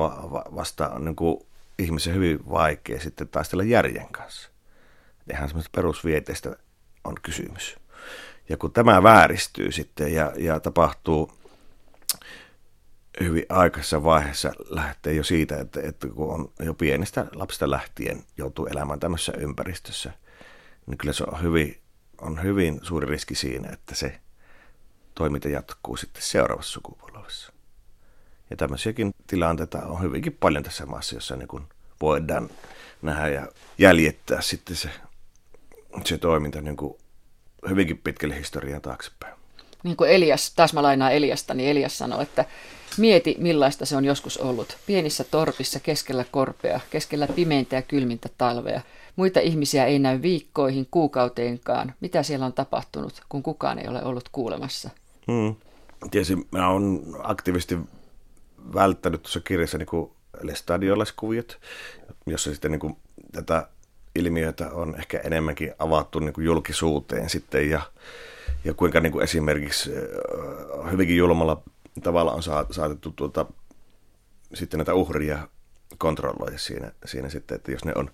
vastaan 0.56 0.94
on 0.94 1.06
niin 1.06 1.16
kuin 1.16 1.40
ihmisen 1.80 2.14
hyvin 2.14 2.50
vaikea 2.50 3.00
sitten 3.00 3.28
taistella 3.28 3.64
järjen 3.64 4.12
kanssa. 4.12 4.50
Ihan 5.32 5.50
semmoista 5.50 5.70
perusvieteistä 5.76 6.56
on 7.04 7.16
kysymys. 7.22 7.76
Ja 8.50 8.58
kun 8.58 8.72
tämä 8.72 9.04
vääristyy 9.04 9.72
sitten 9.72 10.14
ja, 10.14 10.34
ja 10.38 10.60
tapahtuu 10.60 11.32
hyvin 13.22 13.46
aikaisessa 13.50 14.04
vaiheessa 14.04 14.54
lähtee 14.70 15.14
jo 15.14 15.24
siitä, 15.24 15.60
että, 15.60 15.80
että 15.84 16.08
kun 16.08 16.34
on 16.34 16.52
jo 16.60 16.74
pienestä 16.74 17.26
lapsesta 17.34 17.70
lähtien 17.70 18.24
joutuu 18.38 18.66
elämään 18.66 19.00
tämmöisessä 19.00 19.34
ympäristössä, 19.38 20.12
niin 20.86 20.98
kyllä 20.98 21.14
se 21.14 21.24
on 21.24 21.42
hyvin, 21.42 21.82
on 22.22 22.44
hyvin 22.44 22.80
suuri 22.84 23.08
riski 23.08 23.36
siinä, 23.36 23.70
että 23.74 23.96
se 23.96 24.20
toiminta 25.16 25.50
jatkuu 25.50 25.98
sitten 25.98 26.22
seuraavassa 26.22 26.72
sukupolvessa. 26.72 27.57
Ja 28.50 28.58
tämmöisiäkin 28.58 29.14
tilanteita 29.28 29.86
on 29.86 30.02
hyvinkin 30.02 30.38
paljon 30.40 30.64
tässä 30.64 30.86
maassa, 30.86 31.16
jossa 31.16 31.36
niin 31.36 31.48
kuin 31.48 31.64
voidaan 32.02 32.50
nähdä 33.02 33.28
ja 33.28 33.48
jäljittää 33.78 34.42
sitten 34.42 34.76
se, 34.76 34.90
se 36.06 36.18
toiminta 36.18 36.62
niin 36.62 36.78
kuin 36.78 36.98
hyvinkin 37.70 37.98
pitkälle 37.98 38.38
historian 38.38 38.82
taaksepäin. 38.82 39.34
Niin 39.84 39.98
kuin 39.98 40.10
Elias, 40.10 40.54
taas 40.56 40.74
mä 40.74 40.84
lainaan 40.84 41.14
Eliasta, 41.14 41.54
niin 41.54 41.70
Elias 41.70 41.98
sanoi, 41.98 42.24
että 42.24 42.46
mieti 42.98 43.36
millaista 43.40 43.86
se 43.86 43.96
on 43.96 44.06
joskus 44.06 44.38
ollut. 44.38 44.78
Pienissä 44.86 45.24
torpissa 45.24 45.80
keskellä 45.80 46.26
korpea, 46.32 46.80
keskellä 46.90 47.28
pimeintä 47.28 47.76
ja 47.76 47.82
kylmintä 47.82 48.30
talvea. 48.38 48.82
Muita 49.16 49.40
ihmisiä 49.40 49.86
ei 49.86 50.00
näy 50.00 50.22
viikkoihin, 50.22 50.88
kuukauteenkaan. 50.92 51.94
Mitä 52.00 52.24
siellä 52.24 52.46
on 52.46 52.54
tapahtunut, 52.54 53.22
kun 53.30 53.44
kukaan 53.44 53.80
ei 53.80 53.88
ole 53.88 54.04
ollut 54.04 54.30
kuulemassa? 54.32 54.90
Hmm. 55.32 55.56
Tietysti 56.12 56.48
mä 56.52 56.70
oon 56.70 57.02
aktiivisesti 57.24 57.78
välttänyt 58.74 59.22
tuossa 59.22 59.40
kirjassa 59.40 59.78
niin 59.78 60.12
lestadiolaiskuviot, 60.42 61.60
jossa 62.26 62.52
sitten 62.52 62.72
niin 62.72 62.80
kuin 62.80 62.98
tätä 63.32 63.68
ilmiötä 64.16 64.72
on 64.72 64.96
ehkä 65.00 65.20
enemmänkin 65.24 65.74
avattu 65.80 66.20
niin 66.20 66.34
kuin 66.34 66.46
julkisuuteen 66.46 67.30
sitten 67.30 67.70
ja, 67.70 67.82
ja 68.64 68.74
kuinka 68.74 69.00
niin 69.00 69.12
kuin 69.12 69.24
esimerkiksi 69.24 69.92
äh, 69.96 70.92
hyvinkin 70.92 71.18
julmalla 71.18 71.62
tavalla 72.04 72.32
on 72.32 72.44
saatettu 72.72 73.12
tuota, 73.12 73.46
sitten 74.54 74.78
näitä 74.78 74.94
uhria 74.94 75.48
kontrolloida 75.98 76.58
siinä, 76.58 76.92
siinä 77.06 77.30
sitten, 77.30 77.56
että 77.56 77.72
jos 77.72 77.86
ne 77.86 77.92
on 77.96 78.12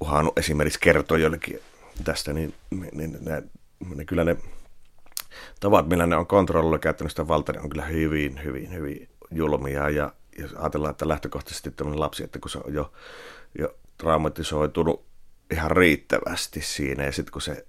uhannut 0.00 0.38
esimerkiksi 0.38 0.80
kertoa 0.80 1.18
jollekin 1.18 1.60
tästä, 2.04 2.32
niin, 2.32 2.54
niin 2.92 3.18
ne, 3.20 3.42
ne 3.94 4.04
kyllä 4.04 4.24
ne 4.24 4.36
tavat, 5.60 5.88
millä 5.88 6.06
ne 6.06 6.16
on 6.16 6.26
kontrolloilla 6.26 6.78
käyttänyt 6.78 7.12
sitä 7.12 7.28
valtaa, 7.28 7.52
niin 7.52 7.62
on 7.62 7.70
kyllä 7.70 7.84
hyvin, 7.84 8.44
hyvin, 8.44 8.72
hyvin 8.72 9.08
julmia 9.30 9.90
ja 9.90 10.12
jos 10.38 10.52
ajatellaan, 10.52 10.90
että 10.90 11.08
lähtökohtaisesti 11.08 11.70
tämmöinen 11.70 12.00
lapsi, 12.00 12.24
että 12.24 12.38
kun 12.38 12.50
se 12.50 12.58
on 12.58 12.74
jo, 12.74 12.92
jo 13.58 13.76
traumatisoitunut 13.98 15.06
ihan 15.50 15.70
riittävästi 15.70 16.62
siinä 16.62 17.04
ja 17.04 17.12
sitten 17.12 17.32
kun 17.32 17.42
se 17.42 17.66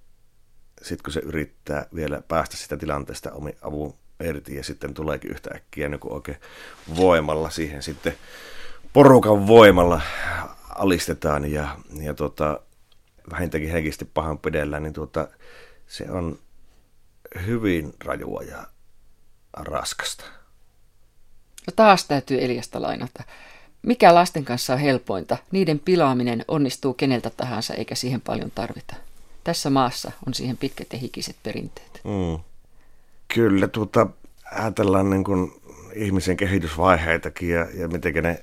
sitten 0.82 1.04
kun 1.04 1.12
se 1.12 1.20
yrittää 1.20 1.86
vielä 1.94 2.22
päästä 2.28 2.56
sitä 2.56 2.76
tilanteesta 2.76 3.32
omi 3.32 3.56
avun 3.62 3.94
irti 4.24 4.54
ja 4.54 4.64
sitten 4.64 4.94
tuleekin 4.94 5.30
yhtäkkiä 5.30 5.88
niin 5.88 6.00
oikein 6.02 6.40
voimalla 6.96 7.50
siihen 7.50 7.82
sitten 7.82 8.16
porukan 8.92 9.46
voimalla 9.46 10.00
alistetaan 10.68 11.52
ja, 11.52 11.76
ja 12.00 12.14
tota, 12.14 12.60
vähintäänkin 13.30 13.70
henkisesti 13.70 14.04
pahan 14.04 14.38
pidellään, 14.38 14.82
niin 14.82 14.92
tuota, 14.92 15.28
se 15.86 16.10
on 16.10 16.38
hyvin 17.46 17.94
rajua 18.04 18.42
ja 18.42 18.66
raskasta. 19.52 20.24
No 21.66 21.72
taas 21.76 22.04
täytyy 22.04 22.44
Eliasta 22.44 22.82
lainata. 22.82 23.24
Mikä 23.82 24.14
lasten 24.14 24.44
kanssa 24.44 24.72
on 24.72 24.78
helpointa? 24.78 25.36
Niiden 25.50 25.78
pilaaminen 25.78 26.44
onnistuu 26.48 26.94
keneltä 26.94 27.30
tahansa 27.30 27.74
eikä 27.74 27.94
siihen 27.94 28.20
paljon 28.20 28.52
tarvita. 28.54 28.94
tässä 29.44 29.70
maassa 29.70 30.12
on 30.26 30.34
siihen 30.34 30.56
pitkät 30.56 30.92
ja 30.92 30.98
hikiset 30.98 31.36
perinteet. 31.42 32.00
Mm. 32.04 32.42
Kyllä, 33.34 33.68
tuota, 33.68 34.06
ajatellaan 34.52 35.10
niin 35.10 35.24
kuin 35.24 35.52
ihmisen 35.94 36.36
kehitysvaiheitakin 36.36 37.50
ja, 37.50 37.66
ja 37.74 37.88
miten 37.88 38.14
ne, 38.14 38.42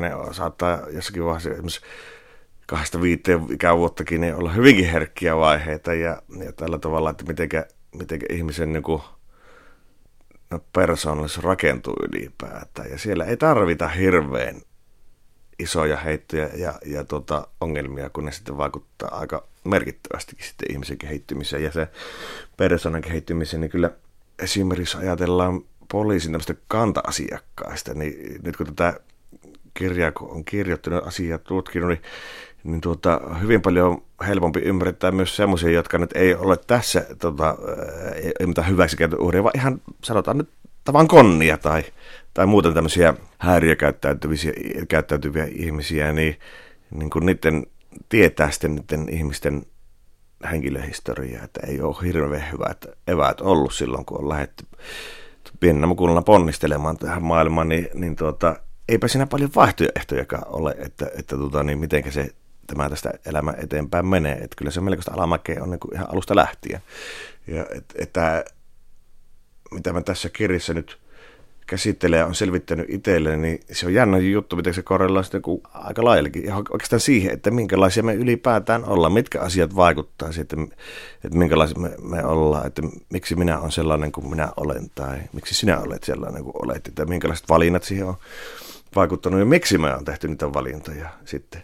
ne 0.00 0.10
saattaa 0.32 0.80
jossakin 0.90 1.24
vaiheessa 1.24 1.50
esimerkiksi 1.50 1.80
kahdesta 2.66 3.00
viiteen 3.00 3.46
ikävuottakin 3.52 4.20
niin 4.20 4.34
olla 4.34 4.52
hyvinkin 4.52 4.90
herkkiä 4.90 5.36
vaiheita 5.36 5.94
ja, 5.94 6.22
ja 6.44 6.52
tällä 6.52 6.78
tavalla, 6.78 7.10
että 7.10 7.24
miten 7.24 7.48
miten 7.98 8.20
ihmisen 8.30 8.72
niin 8.72 8.82
kuin, 8.82 9.02
persoonallisuus 10.72 11.44
rakentuu 11.44 11.96
ylipäätään. 12.08 12.90
Ja 12.90 12.98
siellä 12.98 13.24
ei 13.24 13.36
tarvita 13.36 13.88
hirveän 13.88 14.60
isoja 15.58 15.96
heittoja 15.96 16.48
ja, 16.54 16.74
ja 16.86 17.04
tota, 17.04 17.46
ongelmia, 17.60 18.10
kun 18.10 18.24
ne 18.24 18.32
sitten 18.32 18.56
vaikuttaa 18.56 19.18
aika 19.18 19.46
merkittävästikin 19.64 20.46
sitten 20.46 20.72
ihmisen 20.72 20.98
kehittymiseen 20.98 21.62
ja 21.62 21.72
se 21.72 21.88
persoonan 22.56 23.02
kehittymiseen, 23.02 23.60
niin 23.60 23.70
kyllä 23.70 23.90
esimerkiksi 24.38 24.96
ajatellaan 24.96 25.60
poliisin 25.92 26.32
tämmöistä 26.32 26.54
kanta-asiakkaista, 26.68 27.94
niin 27.94 28.40
nyt 28.42 28.56
kun 28.56 28.66
tätä 28.66 29.00
kirjaa 29.74 30.12
kun 30.12 30.30
on 30.30 30.44
kirjoittanut 30.44 31.06
asiaa 31.06 31.38
tutkinut, 31.38 31.88
niin, 31.88 32.02
niin 32.64 32.80
tuota, 32.80 33.20
hyvin 33.40 33.62
paljon 33.62 34.02
helpompi 34.26 34.60
ymmärtää 34.60 35.10
myös 35.10 35.36
semmoisia, 35.36 35.70
jotka 35.70 35.98
nyt 35.98 36.10
ei 36.14 36.34
ole 36.34 36.56
tässä 36.56 37.06
tota, 37.18 37.56
ei, 38.14 38.46
mitään 38.46 38.68
hyväksikäytön 38.68 39.20
uhria, 39.20 39.42
vaan 39.42 39.58
ihan 39.58 39.80
sanotaan 40.04 40.38
nyt 40.38 40.48
tavan 40.84 41.08
konnia 41.08 41.58
tai, 41.58 41.84
tai 42.34 42.46
muuten 42.46 42.74
tämmöisiä 42.74 43.14
häiriökäyttäytyviä 43.38 45.48
ihmisiä, 45.50 46.12
niin, 46.12 46.38
niin 46.90 47.10
kun 47.10 47.26
niiden 47.26 47.66
tietää 48.08 48.50
sitten 48.50 48.74
niiden 48.74 49.08
ihmisten 49.08 49.62
henkilöhistoriaa, 50.50 51.44
että 51.44 51.60
ei 51.66 51.80
ole 51.80 51.96
hirveän 52.04 52.52
hyvät 52.52 52.86
eväät 53.08 53.40
ollut 53.40 53.74
silloin, 53.74 54.04
kun 54.04 54.18
on 54.18 54.28
lähdetty 54.28 54.64
pienenä 55.60 55.86
mukunalla 55.86 56.22
ponnistelemaan 56.22 56.96
tähän 56.96 57.22
maailmaan, 57.22 57.68
niin, 57.68 57.88
niin 57.94 58.16
tuota, 58.16 58.56
eipä 58.88 59.08
siinä 59.08 59.26
paljon 59.26 59.50
vaihtoehtojakaan 59.56 60.46
ole, 60.46 60.76
että, 60.78 61.10
että 61.18 61.36
tuota, 61.36 61.62
niin 61.62 61.78
miten 61.78 62.12
se 62.12 62.30
tämä 62.66 62.90
tästä 62.90 63.10
elämä 63.26 63.54
eteenpäin 63.56 64.06
menee. 64.06 64.34
Että 64.34 64.56
kyllä 64.56 64.70
se 64.70 64.80
melkoista 64.80 65.12
alamäkeä 65.14 65.62
on 65.62 65.70
niin 65.70 65.80
kuin 65.80 65.94
ihan 65.94 66.10
alusta 66.10 66.36
lähtien. 66.36 66.80
Ja 67.46 67.66
että, 67.70 67.94
että 67.98 68.44
mitä 69.70 69.92
mä 69.92 70.00
tässä 70.00 70.28
kirjassa 70.28 70.74
nyt 70.74 70.98
käsittelee 71.66 72.18
ja 72.18 72.26
on 72.26 72.34
selvittänyt 72.34 72.86
itselle, 72.90 73.36
niin 73.36 73.60
se 73.72 73.86
on 73.86 73.94
jännä 73.94 74.18
juttu, 74.18 74.56
miten 74.56 74.74
se 74.74 74.82
korrelaa 74.82 75.22
sitten 75.22 75.42
aika 75.74 76.04
laajallakin. 76.04 76.44
Ja 76.44 76.56
oikeastaan 76.56 77.00
siihen, 77.00 77.32
että 77.32 77.50
minkälaisia 77.50 78.02
me 78.02 78.14
ylipäätään 78.14 78.84
ollaan, 78.84 79.12
mitkä 79.12 79.40
asiat 79.40 79.76
vaikuttaa 79.76 80.32
siihen, 80.32 80.42
että, 80.42 80.76
että 81.24 81.38
minkälaisia 81.38 81.78
me, 81.78 81.90
me 82.02 82.24
ollaan, 82.24 82.66
että 82.66 82.82
miksi 83.12 83.34
minä 83.36 83.58
olen 83.58 83.72
sellainen 83.72 84.12
kuin 84.12 84.30
minä 84.30 84.48
olen, 84.56 84.90
tai 84.94 85.18
miksi 85.32 85.54
sinä 85.54 85.80
olet 85.80 86.04
sellainen 86.04 86.44
kuin 86.44 86.56
olet, 86.62 86.88
että 86.88 87.04
minkälaiset 87.04 87.48
valinnat 87.48 87.84
siihen 87.84 88.06
on 88.06 88.16
vaikuttanut 88.96 89.40
ja 89.40 89.46
miksi 89.46 89.78
me 89.78 89.94
on 89.94 90.04
tehty 90.04 90.28
niitä 90.28 90.52
valintoja 90.52 91.08
sitten. 91.24 91.62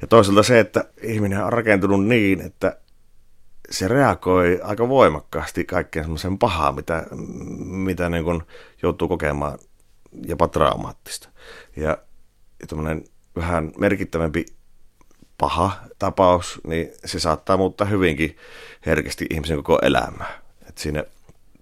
Ja 0.00 0.06
toisaalta 0.06 0.42
se, 0.42 0.60
että 0.60 0.84
ihminen 1.02 1.44
on 1.44 1.52
rakentunut 1.52 2.06
niin, 2.06 2.40
että 2.40 2.76
se 3.70 3.88
reagoi 3.88 4.60
aika 4.62 4.88
voimakkaasti 4.88 5.64
kaikkeen 5.64 6.04
semmoisen 6.04 6.38
pahaa, 6.38 6.72
mitä, 6.72 7.06
mitä 7.64 8.08
niin 8.08 8.24
kuin 8.24 8.42
joutuu 8.82 9.08
kokemaan 9.08 9.58
jopa 10.26 10.48
traumaattista. 10.48 11.28
Ja, 11.76 11.98
ja 12.60 12.66
vähän 13.36 13.72
merkittävämpi 13.78 14.46
paha 15.38 15.72
tapaus, 15.98 16.60
niin 16.66 16.90
se 17.04 17.20
saattaa 17.20 17.56
muuttaa 17.56 17.86
hyvinkin 17.86 18.36
herkästi 18.86 19.26
ihmisen 19.30 19.56
koko 19.56 19.78
elämää. 19.82 20.42
Et 20.68 20.78
siinä 20.78 21.04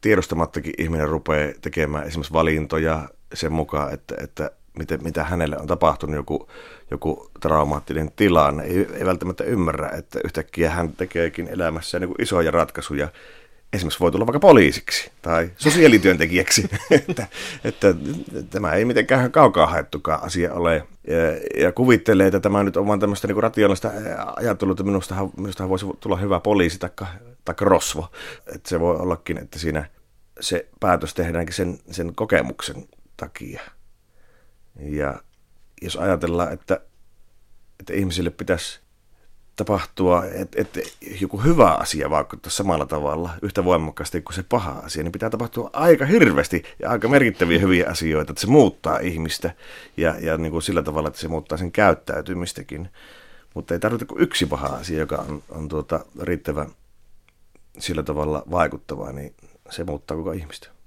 tiedostamattakin 0.00 0.72
ihminen 0.78 1.08
rupeaa 1.08 1.52
tekemään 1.60 2.06
esimerkiksi 2.06 2.32
valintoja 2.32 3.08
sen 3.34 3.52
mukaan, 3.52 3.94
että, 3.94 4.14
että 4.24 4.50
miten, 4.78 5.02
mitä 5.02 5.24
hänelle 5.24 5.56
on 5.58 5.66
tapahtunut, 5.66 6.16
joku, 6.16 6.48
joku 6.90 7.30
traumaattinen 7.40 8.10
tilanne. 8.16 8.64
Ei, 8.64 8.86
ei 8.92 9.04
välttämättä 9.04 9.44
ymmärrä, 9.44 9.88
että 9.88 10.20
yhtäkkiä 10.24 10.70
hän 10.70 10.92
tekeekin 10.92 11.48
elämässä 11.48 11.98
niin 11.98 12.14
isoja 12.18 12.50
ratkaisuja. 12.50 13.08
Esimerkiksi 13.72 14.00
voi 14.00 14.12
tulla 14.12 14.26
vaikka 14.26 14.40
poliisiksi 14.40 15.10
tai 15.22 15.50
sosiaalityöntekijäksi, 15.56 16.70
että, 16.90 17.26
että 17.64 17.94
tämä 18.50 18.72
ei 18.72 18.84
mitenkään 18.84 19.32
kaukaa 19.32 19.66
haettukaan 19.66 20.22
asia 20.22 20.54
ole. 20.54 20.86
Ja, 21.06 21.16
ja 21.62 21.72
kuvittelee, 21.72 22.26
että 22.26 22.40
tämä 22.40 22.62
nyt 22.62 22.76
on 22.76 22.86
vain 22.86 23.00
tämmöistä 23.00 23.28
niin 23.28 23.42
rationaalista 23.42 23.90
ajattelua, 24.36 24.72
että 24.72 24.84
minustahan, 24.84 25.30
minustahan 25.36 25.70
voisi 25.70 25.86
tulla 26.00 26.16
hyvä 26.16 26.40
poliisi 26.40 26.78
tai, 26.78 26.90
tai 27.44 27.54
rosvo. 27.60 28.08
Että 28.54 28.68
se 28.68 28.80
voi 28.80 28.96
ollakin, 28.96 29.38
että 29.38 29.58
siinä 29.58 29.84
se 30.40 30.68
päätös 30.80 31.14
tehdäänkin 31.14 31.54
sen, 31.54 31.78
sen 31.90 32.14
kokemuksen 32.14 32.88
takia. 33.16 33.60
Ja 34.78 35.20
jos 35.82 35.96
ajatellaan, 35.96 36.52
että, 36.52 36.80
että 37.80 37.92
ihmisille 37.92 38.30
pitäisi 38.30 38.80
tapahtua, 39.56 40.24
että, 40.24 40.60
että 40.60 40.80
joku 41.20 41.38
hyvä 41.38 41.70
asia 41.70 42.10
vaikuttaa 42.10 42.50
samalla 42.50 42.86
tavalla 42.86 43.30
yhtä 43.42 43.64
voimakkaasti 43.64 44.20
kuin 44.20 44.34
se 44.34 44.42
paha 44.42 44.70
asia, 44.70 45.02
niin 45.02 45.12
pitää 45.12 45.30
tapahtua 45.30 45.70
aika 45.72 46.06
hirveästi 46.06 46.62
ja 46.82 46.90
aika 46.90 47.08
merkittäviä 47.08 47.58
hyviä 47.58 47.90
asioita, 47.90 48.32
että 48.32 48.40
se 48.40 48.46
muuttaa 48.46 48.98
ihmistä 48.98 49.50
ja, 49.96 50.14
ja 50.20 50.38
niin 50.38 50.52
kuin 50.52 50.62
sillä 50.62 50.82
tavalla, 50.82 51.08
että 51.08 51.20
se 51.20 51.28
muuttaa 51.28 51.58
sen 51.58 51.72
käyttäytymistäkin. 51.72 52.88
Mutta 53.54 53.74
ei 53.74 53.80
tarvitse 53.80 54.06
kuin 54.06 54.22
yksi 54.22 54.46
paha 54.46 54.66
asia, 54.66 54.98
joka 54.98 55.16
on, 55.16 55.42
on 55.48 55.68
tuota, 55.68 56.04
riittävän 56.22 56.68
sillä 57.78 58.02
tavalla 58.02 58.42
vaikuttavaa, 58.50 59.12
niin 59.12 59.34
se 59.70 59.84
muuttaa 59.84 60.16
koko 60.16 60.32
ihmistä. 60.32 60.77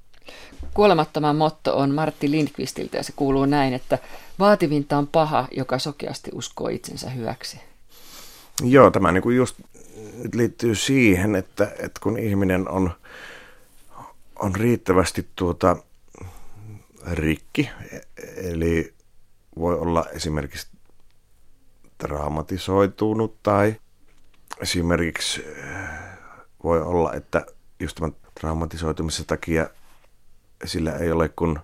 Kuolemattoman 0.74 1.36
motto 1.36 1.78
on 1.78 1.92
Martti 1.92 2.32
Lindqvistiltä 2.32 2.98
ja 2.98 3.04
se 3.04 3.14
kuuluu 3.16 3.46
näin, 3.46 3.74
että 3.74 3.98
vaativinta 4.40 4.98
on 4.98 5.08
paha, 5.08 5.48
joka 5.52 5.80
sokeasti 5.80 6.32
uskoo 6.34 6.68
itsensä 6.68 7.10
hyväksi. 7.10 7.60
Joo, 8.64 8.92
tämä 8.92 9.12
niin 9.12 9.22
kuin 9.22 9.38
just 9.38 9.56
liittyy 10.34 10.76
siihen, 10.76 11.36
että, 11.36 11.72
että 11.80 12.00
kun 12.04 12.20
ihminen 12.20 12.70
on, 12.70 12.92
on 14.36 14.56
riittävästi 14.56 15.28
tuota 15.36 15.78
rikki, 17.12 17.70
eli 18.36 18.94
voi 19.60 19.80
olla 19.80 20.06
esimerkiksi 20.14 20.68
traumatisoitunut 21.98 23.44
tai 23.44 23.76
esimerkiksi 24.60 25.46
voi 26.64 26.82
olla, 26.82 27.14
että 27.14 27.46
just 27.80 27.96
tämän 27.96 28.16
traumatisoitumisen 28.40 29.26
takia 29.26 29.70
sillä 30.66 30.92
ei 30.92 31.12
ole 31.12 31.30
kuin 31.30 31.60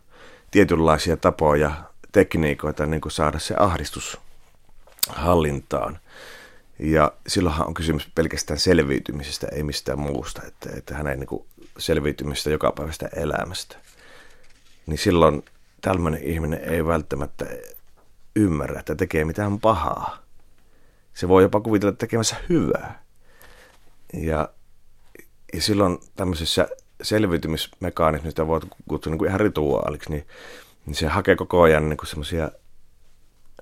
tietynlaisia 0.52 1.18
tapoja, 1.18 1.72
tekniikoita 2.12 2.86
niin 2.86 3.02
kuin 3.02 3.12
saada 3.12 3.40
se 3.40 3.56
ahdistus 3.60 4.18
hallintaan. 5.10 6.00
Ja 6.80 7.12
silloinhan 7.28 7.68
on 7.68 7.74
kysymys 7.74 8.10
pelkästään 8.16 8.60
selviytymisestä, 8.60 9.48
ei 9.52 9.64
mistään 9.64 10.00
muusta, 10.00 10.42
että, 10.48 10.70
että 10.78 10.96
hänen 10.96 11.20
niin 11.20 11.46
selviytymistä 11.78 12.50
joka 12.50 12.72
päivästä 12.72 13.10
elämästä. 13.16 13.78
Niin 14.86 14.98
silloin 14.98 15.46
tällainen 15.82 16.24
ihminen 16.24 16.60
ei 16.64 16.86
välttämättä 16.86 17.46
ymmärrä, 18.36 18.80
että 18.80 18.96
tekee 18.96 19.26
mitään 19.26 19.60
pahaa. 19.60 20.24
Se 21.14 21.28
voi 21.28 21.44
jopa 21.44 21.62
kuvitella 21.62 21.96
tekemässä 21.96 22.36
hyvää. 22.50 23.04
Ja, 24.14 24.50
ja 25.54 25.62
silloin 25.62 26.00
tämmöisessä 26.16 26.68
selviytymismekanismista 27.02 28.48
voi 28.48 28.60
kutsua 28.90 29.12
niin 29.12 29.18
kuin 29.18 29.28
ihan 29.28 29.40
rituaaliksi, 29.40 30.10
niin, 30.10 30.28
niin 30.86 30.96
se 30.96 31.08
hakee 31.08 31.36
koko 31.36 31.62
ajan 31.62 31.90
niin 31.90 31.98
semmoisia 32.04 32.52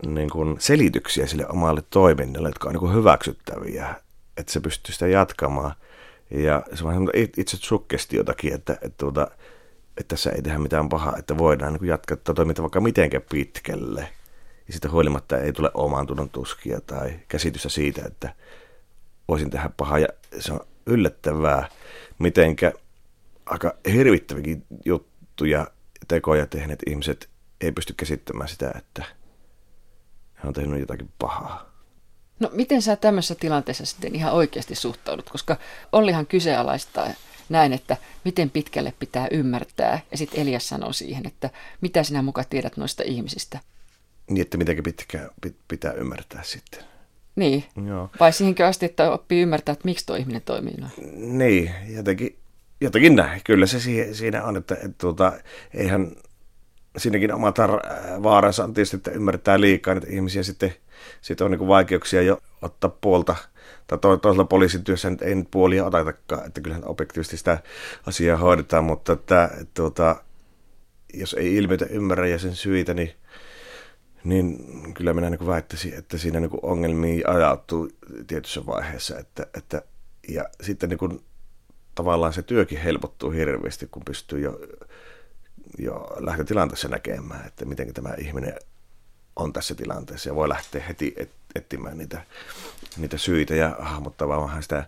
niin 0.05 0.29
kuin 0.29 0.55
selityksiä 0.59 1.27
sille 1.27 1.47
omalle 1.47 1.83
toiminnalle, 1.89 2.49
jotka 2.49 2.67
on 2.67 2.73
niin 2.73 2.79
kuin 2.79 2.93
hyväksyttäviä, 2.93 3.95
että 4.37 4.51
se 4.53 4.59
pystyy 4.59 4.93
sitä 4.93 5.07
jatkamaan. 5.07 5.75
Ja 6.31 6.63
se 6.73 6.85
on 6.85 7.09
itse 7.37 7.57
sukkestiotakin, 7.57 8.53
että, 8.53 8.73
että, 8.73 8.85
että, 8.85 8.97
tuota, 8.97 9.27
että 9.97 10.15
tässä 10.15 10.29
ei 10.29 10.41
tehdä 10.41 10.57
mitään 10.57 10.89
pahaa, 10.89 11.17
että 11.17 11.37
voidaan 11.37 11.73
niin 11.73 11.79
kuin 11.79 11.89
jatkaa 11.89 12.33
toimintaa 12.35 12.63
vaikka 12.63 12.81
mitenkä 12.81 13.21
pitkälle. 13.31 14.09
Ja 14.67 14.73
sitten 14.73 14.91
huolimatta 14.91 15.37
ei 15.37 15.53
tule 15.53 15.71
omaan 15.73 16.07
tunnon 16.07 16.29
tuskia 16.29 16.81
tai 16.81 17.19
käsitystä 17.27 17.69
siitä, 17.69 18.01
että 18.05 18.33
voisin 19.27 19.49
tehdä 19.49 19.69
pahaa. 19.77 19.99
Ja 19.99 20.07
se 20.39 20.53
on 20.53 20.59
yllättävää, 20.85 21.69
mitenkä 22.19 22.73
aika 23.45 23.75
hirvittäviäkin 23.93 24.65
juttuja, 24.85 25.67
tekoja 26.07 26.45
tehneet 26.45 26.79
ihmiset 26.87 27.29
ei 27.61 27.71
pysty 27.71 27.93
käsittämään 27.93 28.49
sitä, 28.49 28.71
että 28.77 29.05
hän 30.33 30.47
on 30.47 30.53
tehnyt 30.53 30.79
jotakin 30.79 31.09
pahaa. 31.19 31.75
No 32.39 32.49
miten 32.53 32.81
sä 32.81 32.95
tämmöisessä 32.95 33.35
tilanteessa 33.35 33.85
sitten 33.85 34.15
ihan 34.15 34.33
oikeasti 34.33 34.75
suhtaudut, 34.75 35.29
koska 35.29 35.57
Ollihan 35.91 36.27
kyseenalaistaa 36.27 37.07
näin, 37.49 37.73
että 37.73 37.97
miten 38.25 38.49
pitkälle 38.49 38.93
pitää 38.99 39.27
ymmärtää, 39.31 39.99
ja 40.11 40.17
sitten 40.17 40.39
Elias 40.41 40.69
sanoo 40.69 40.93
siihen, 40.93 41.27
että 41.27 41.49
mitä 41.81 42.03
sinä 42.03 42.21
muka 42.21 42.43
tiedät 42.43 42.77
noista 42.77 43.03
ihmisistä. 43.05 43.59
Niin, 44.29 44.41
että 44.41 44.57
miten 44.57 44.83
pitkä 44.83 45.29
pitää 45.67 45.93
ymmärtää 45.93 46.43
sitten. 46.43 46.83
Niin, 47.35 47.65
Joo. 47.87 48.09
vai 48.19 48.33
siihenkö 48.33 48.67
asti, 48.67 48.85
että 48.85 49.11
oppii 49.11 49.41
ymmärtää, 49.41 49.73
että 49.73 49.85
miksi 49.85 50.05
tuo 50.05 50.15
ihminen 50.15 50.41
toimii 50.41 50.73
noin? 50.73 50.91
Niin, 51.37 51.71
jotenkin, 51.87 52.37
jotenkin 52.85 53.15
näin. 53.15 53.41
Kyllä 53.43 53.65
se 53.65 53.79
siinä 54.11 54.43
on, 54.43 54.57
että, 54.57 54.75
että 54.75 54.95
tuota, 54.97 55.33
eihän 55.73 56.11
siinäkin 56.97 57.33
oma 57.33 57.49
tar- 57.49 58.23
vaaransa 58.23 58.63
on 58.63 58.73
tietysti, 58.73 58.97
että 58.97 59.11
ymmärtää 59.11 59.59
liikaa 59.59 59.93
niitä 59.93 60.07
ihmisiä. 60.09 60.43
Sitten, 60.43 60.73
sitten 61.21 61.45
on 61.45 61.51
niin 61.51 61.67
vaikeuksia 61.67 62.21
jo 62.21 62.41
ottaa 62.61 62.97
puolta, 63.01 63.35
tai 63.87 63.97
to, 63.97 64.17
toisella 64.17 64.45
poliisin 64.45 64.83
työssä 64.83 65.09
nyt 65.09 65.21
ei 65.21 65.35
nyt 65.35 65.51
puolia 65.51 65.85
otetakaan, 65.85 66.47
että 66.47 66.61
kyllähän 66.61 66.87
objektiivisesti 66.87 67.37
sitä 67.37 67.57
asiaa 68.07 68.37
hoidetaan, 68.37 68.83
mutta 68.83 69.13
että, 69.13 69.49
tuota, 69.73 70.15
jos 71.13 71.33
ei 71.33 71.55
ilmiötä 71.55 71.85
ymmärrä 71.85 72.27
ja 72.27 72.39
sen 72.39 72.55
syitä, 72.55 72.93
niin, 72.93 73.11
niin 74.23 74.57
kyllä 74.93 75.13
minä 75.13 75.29
niin 75.29 75.47
väittäisin, 75.47 75.93
että 75.93 76.17
siinä 76.17 76.39
niin 76.39 76.51
ongelmiin 76.61 77.29
ajautuu 77.29 77.89
tietyssä 78.27 78.65
vaiheessa, 78.65 79.19
että, 79.19 79.47
että 79.57 79.81
ja 80.27 80.45
sitten 80.61 80.89
niin 80.89 81.19
tavallaan 81.95 82.33
se 82.33 82.41
työkin 82.41 82.81
helpottuu 82.81 83.31
hirveästi, 83.31 83.87
kun 83.87 84.05
pystyy 84.05 84.39
jo 84.39 84.59
jo 85.77 86.07
lähtötilanteessa 86.19 86.87
näkemään, 86.87 87.47
että 87.47 87.65
miten 87.65 87.93
tämä 87.93 88.13
ihminen 88.17 88.55
on 89.35 89.53
tässä 89.53 89.75
tilanteessa 89.75 90.29
ja 90.29 90.35
voi 90.35 90.49
lähteä 90.49 90.83
heti 90.87 91.13
et, 91.17 91.31
etsimään 91.55 91.97
niitä, 91.97 92.21
niitä 92.97 93.17
syitä 93.17 93.55
ja 93.55 93.75
hahmottamaan 93.79 94.43
vähän 94.43 94.63
sitä, 94.63 94.87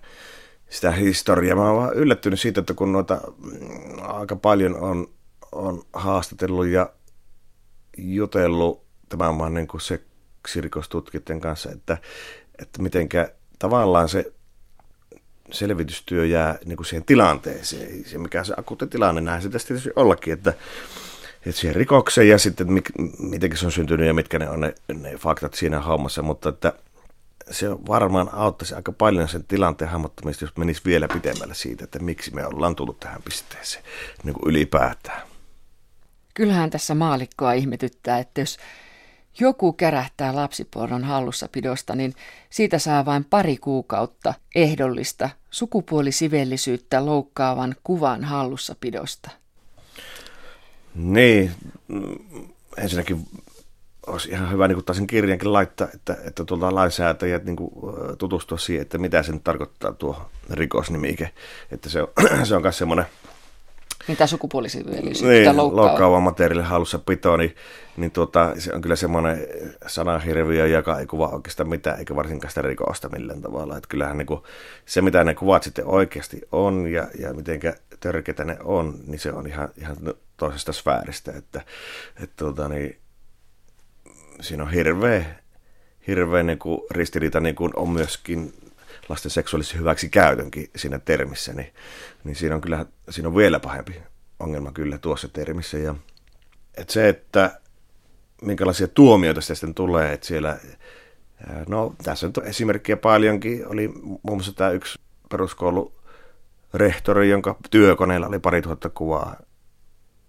sitä 0.69 0.91
historiaa. 0.91 1.55
Mä 1.55 1.71
oon 1.71 1.75
vaan 1.75 1.93
yllättynyt 1.93 2.39
siitä, 2.39 2.59
että 2.59 2.73
kun 2.73 2.91
noita 2.91 3.21
mm, 3.37 3.59
aika 4.01 4.35
paljon 4.35 4.75
on, 4.75 5.07
on 5.51 5.83
haastatellut 5.93 6.67
ja 6.67 6.89
jutellut 7.97 8.85
tämän 9.09 9.33
maan 9.33 9.53
niin 9.53 9.67
seksirikostutkijoiden 9.81 11.39
kanssa, 11.39 11.71
että, 11.71 11.97
että 12.61 12.81
mitenkä 12.81 13.31
tavallaan 13.59 14.09
se 14.09 14.33
selvitystyö 15.51 16.25
jää 16.25 16.57
niin 16.65 16.77
kuin 16.77 16.85
siihen 16.85 17.05
tilanteeseen. 17.05 18.05
Se, 18.05 18.17
mikä 18.17 18.43
se 18.43 18.53
akuutti 18.57 18.87
tilanne, 18.87 19.21
näin 19.21 19.41
se 19.41 19.49
tästä 19.49 19.67
tietysti 19.67 19.89
ollakin, 19.95 20.33
että, 20.33 20.53
että 21.45 21.61
siihen 21.61 21.75
rikokseen 21.75 22.29
ja 22.29 22.37
sitten, 22.37 22.77
että 22.77 22.91
miten 23.19 23.57
se 23.57 23.65
on 23.65 23.71
syntynyt 23.71 24.07
ja 24.07 24.13
mitkä 24.13 24.39
ne 24.39 24.49
on 24.49 24.61
ne, 24.61 24.75
ne 24.93 25.17
faktat 25.17 25.53
siinä 25.53 25.81
hommassa, 25.81 26.21
mutta 26.21 26.49
että 26.49 26.73
se 27.51 27.71
varmaan 27.71 28.29
auttaisi 28.33 28.75
aika 28.75 28.91
paljon 28.91 29.27
sen 29.27 29.43
tilanteen 29.43 29.91
hahmottamista, 29.91 30.45
jos 30.45 30.57
menisi 30.57 30.81
vielä 30.85 31.07
pitemmälle 31.07 31.55
siitä, 31.55 31.83
että 31.83 31.99
miksi 31.99 32.35
me 32.35 32.45
ollaan 32.45 32.75
tullut 32.75 32.99
tähän 32.99 33.21
pisteeseen 33.23 33.83
niin 34.23 34.33
kuin 34.33 34.49
ylipäätään. 34.49 35.21
Kyllähän 36.33 36.69
tässä 36.69 36.95
maalikkoa 36.95 37.53
ihmetyttää, 37.53 38.19
että 38.19 38.41
jos 38.41 38.57
joku 39.39 39.73
kärähtää 39.73 40.35
lapsipornon 40.35 41.03
hallussapidosta, 41.03 41.95
niin 41.95 42.13
siitä 42.49 42.79
saa 42.79 43.05
vain 43.05 43.25
pari 43.25 43.57
kuukautta 43.57 44.33
ehdollista 44.55 45.29
sukupuolisivellisyyttä 45.51 47.05
loukkaavan 47.05 47.75
kuvan 47.83 48.23
hallussapidosta. 48.23 49.31
Niin, 50.95 51.51
ensinnäkin 52.77 53.27
olisi 54.07 54.29
ihan 54.29 54.51
hyvä 54.51 54.67
niin 54.67 54.83
sen 54.93 55.07
kirjankin 55.07 55.53
laittaa, 55.53 55.87
että, 55.93 56.17
että 56.25 56.43
tuolta 56.43 56.75
lainsäätäjät 56.75 57.45
niin 57.45 57.55
kuin, 57.55 57.71
tutustua 58.17 58.57
siihen, 58.57 58.81
että 58.81 58.97
mitä 58.97 59.23
se 59.23 59.31
nyt 59.31 59.43
tarkoittaa 59.43 59.93
tuo 59.93 60.29
rikosnimike. 60.49 61.31
Että 61.71 61.89
se 61.89 62.01
on, 62.01 62.07
se 62.47 62.55
on 62.55 62.61
myös 62.61 62.77
semmoinen 62.77 63.05
mitä 64.07 64.27
sukupuolisivellisyyttä 64.27 65.49
niin, 65.49 65.57
loukkaava. 65.57 65.87
loukkaava 65.87 66.19
materiaali 66.19 66.67
halussa 66.67 66.99
pito, 66.99 67.37
niin, 67.37 67.55
niin 67.97 68.11
tuota, 68.11 68.53
se 68.57 68.73
on 68.73 68.81
kyllä 68.81 68.95
semmoinen 68.95 69.47
sanahirviö, 69.87 70.67
joka 70.67 70.99
ei 70.99 71.05
kuvaa 71.05 71.29
oikeastaan 71.29 71.69
mitään, 71.69 71.99
eikä 71.99 72.15
varsinkaan 72.15 72.51
sitä 72.51 72.61
rikosta 72.61 73.09
millään 73.09 73.41
tavalla. 73.41 73.77
Että 73.77 73.89
kyllähän 73.89 74.17
niin 74.17 74.25
kuin, 74.25 74.41
se, 74.85 75.01
mitä 75.01 75.23
ne 75.23 75.33
kuvat 75.33 75.63
sitten 75.63 75.85
oikeasti 75.85 76.41
on 76.51 76.87
ja, 76.87 77.07
ja 77.19 77.33
miten 77.33 77.59
törkeitä 77.99 78.43
ne 78.43 78.57
on, 78.63 78.99
niin 79.07 79.19
se 79.19 79.31
on 79.31 79.47
ihan, 79.47 79.69
ihan 79.77 79.97
toisesta 80.37 80.73
sfääristä. 80.73 81.31
Että, 81.31 81.61
että 82.23 82.35
tuota, 82.37 82.67
niin, 82.69 82.97
siinä 84.41 84.63
on 84.63 84.71
hirveä, 84.71 85.25
hirveä 86.07 86.43
niin 86.43 86.59
kuin 86.59 86.81
ristiriita 86.91 87.39
niin 87.39 87.55
kuin 87.55 87.71
on 87.75 87.89
myöskin 87.89 88.53
lasten 89.09 89.31
seksuaalisen 89.31 89.79
hyväksi 89.79 90.09
käytönkin 90.09 90.69
siinä 90.75 90.99
termissä, 90.99 91.53
niin, 91.53 91.73
niin 92.23 92.35
siinä 92.35 92.55
on 92.55 92.61
kyllä 92.61 92.85
siinä 93.09 93.27
on 93.29 93.35
vielä 93.35 93.59
pahempi 93.59 94.01
ongelma 94.39 94.71
kyllä 94.71 94.97
tuossa 94.97 95.27
termissä. 95.27 95.77
Ja, 95.77 95.95
että 96.77 96.93
se, 96.93 97.09
että 97.09 97.59
minkälaisia 98.41 98.87
tuomioita 98.87 99.41
sitten 99.41 99.73
tulee, 99.73 100.13
että 100.13 100.27
siellä, 100.27 100.57
no 101.67 101.95
tässä 102.03 102.27
on 102.27 102.33
esimerkkiä 102.43 102.97
paljonkin, 102.97 103.67
oli 103.67 103.87
muun 103.87 104.19
muassa 104.23 104.53
tämä 104.53 104.69
yksi 104.69 104.99
peruskoulu 105.29 105.93
rehtori, 106.73 107.29
jonka 107.29 107.55
työkoneella 107.71 108.27
oli 108.27 108.39
pari 108.39 108.61
tuhatta 108.61 108.89
kuvaa 108.89 109.35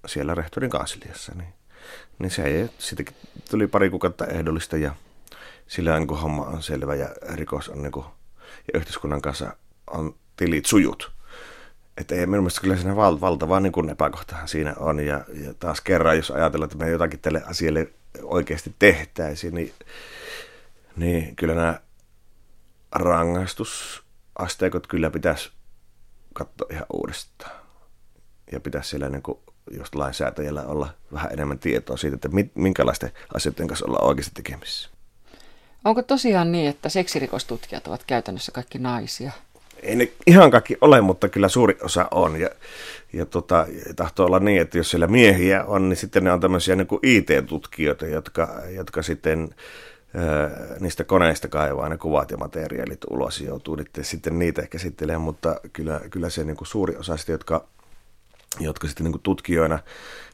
siellä 0.06 0.34
rehtorin 0.34 0.70
kansliassa, 0.70 1.32
niin, 1.34 1.52
niin 2.18 2.30
se 2.30 2.42
ei, 2.42 2.68
sittenkin 2.78 3.16
tuli 3.50 3.66
pari 3.66 3.90
kuukautta 3.90 4.26
ehdollista 4.26 4.76
ja 4.76 4.94
sillä 5.66 5.98
niin 5.98 6.08
homma 6.08 6.46
on 6.46 6.62
selvä 6.62 6.94
ja 6.94 7.08
rikos 7.34 7.68
on 7.68 7.82
niin 7.82 7.92
kuin 7.92 8.06
ja 8.72 8.78
yhteiskunnan 8.78 9.22
kanssa 9.22 9.56
on 9.90 10.14
tilit 10.36 10.66
sujut. 10.66 11.12
Että 11.96 12.14
ei 12.14 12.26
minun 12.26 12.42
mielestä 12.42 12.60
kyllä 12.60 12.76
siinä 12.76 12.96
val- 12.96 13.20
valtava 13.20 13.60
niin 13.60 13.90
epäkohtahan 13.90 14.48
siinä 14.48 14.74
on. 14.76 15.00
Ja, 15.00 15.24
ja 15.44 15.54
taas 15.54 15.80
kerran, 15.80 16.16
jos 16.16 16.30
ajatellaan, 16.30 16.66
että 16.66 16.84
me 16.84 16.90
jotakin 16.90 17.20
tälle 17.20 17.42
asialle 17.46 17.92
oikeasti 18.22 18.74
tehtäisiin, 18.78 19.54
niin, 19.54 19.72
niin 20.96 21.36
kyllä 21.36 21.54
nämä 21.54 21.80
rangaistusasteikot 22.92 24.86
kyllä 24.86 25.10
pitäisi 25.10 25.52
katsoa 26.32 26.68
ihan 26.70 26.86
uudestaan. 26.92 27.56
Ja 28.52 28.60
pitäisi 28.60 28.90
siellä 28.90 29.08
niin 29.08 29.22
kuin 29.22 29.38
just 29.76 29.94
lainsäätäjällä 29.94 30.62
olla 30.62 30.90
vähän 31.12 31.32
enemmän 31.32 31.58
tietoa 31.58 31.96
siitä, 31.96 32.14
että 32.16 32.28
minkälaisten 32.54 33.12
asioiden 33.34 33.68
kanssa 33.68 33.86
ollaan 33.86 34.04
oikeasti 34.04 34.30
tekemisissä. 34.34 34.90
Onko 35.88 36.02
tosiaan 36.02 36.52
niin, 36.52 36.68
että 36.68 36.88
seksirikostutkijat 36.88 37.86
ovat 37.86 38.04
käytännössä 38.06 38.52
kaikki 38.52 38.78
naisia? 38.78 39.32
Ei 39.82 39.96
ne 39.96 40.08
ihan 40.26 40.50
kaikki 40.50 40.76
ole, 40.80 41.00
mutta 41.00 41.28
kyllä 41.28 41.48
suuri 41.48 41.78
osa 41.82 42.08
on. 42.10 42.40
Ja, 42.40 42.50
ja 43.12 43.26
tota, 43.26 43.66
tahtoo 43.96 44.26
olla 44.26 44.38
niin, 44.38 44.60
että 44.60 44.78
jos 44.78 44.90
siellä 44.90 45.06
miehiä 45.06 45.64
on, 45.64 45.88
niin 45.88 45.96
sitten 45.96 46.24
ne 46.24 46.32
on 46.32 46.40
tämmöisiä 46.40 46.76
niin 46.76 46.86
kuin 46.86 47.00
IT-tutkijoita, 47.02 48.06
jotka, 48.06 48.62
jotka 48.74 49.02
sitten 49.02 49.48
niistä 50.80 51.04
koneista 51.04 51.48
kaivaa 51.48 51.88
ne 51.88 51.96
kuvat 51.96 52.30
ja 52.30 52.36
materiaalit 52.36 53.04
ulos 53.10 53.40
ja 53.40 53.46
joutuu 53.46 53.76
sitten 54.02 54.38
niitä 54.38 54.62
ehkä 54.62 54.72
käsittelemään, 54.72 55.20
mutta 55.20 55.60
kyllä, 55.72 56.00
kyllä 56.10 56.30
se 56.30 56.44
niin 56.44 56.56
kuin 56.56 56.68
suuri 56.68 56.96
osa 56.96 57.16
sitä, 57.16 57.32
jotka, 57.32 57.64
jotka 58.60 58.86
sitten 58.86 59.04
niin 59.04 59.12
kuin 59.12 59.22
tutkijoina 59.22 59.78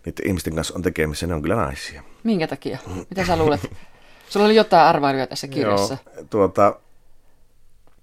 niiden 0.04 0.26
ihmisten 0.26 0.54
kanssa 0.54 0.74
on 0.74 0.82
tekemissä, 0.82 1.26
ne 1.26 1.34
on 1.34 1.42
kyllä 1.42 1.56
naisia. 1.56 2.02
Minkä 2.22 2.46
takia? 2.46 2.78
Mitä 3.10 3.26
sä 3.26 3.36
luulet? 3.36 3.70
Sulla 4.28 4.46
oli 4.46 4.56
jotain 4.56 4.86
arvailuja 4.86 5.26
tässä 5.26 5.48
kirjassa. 5.48 5.96
Joo, 6.16 6.24
tuota, 6.30 6.80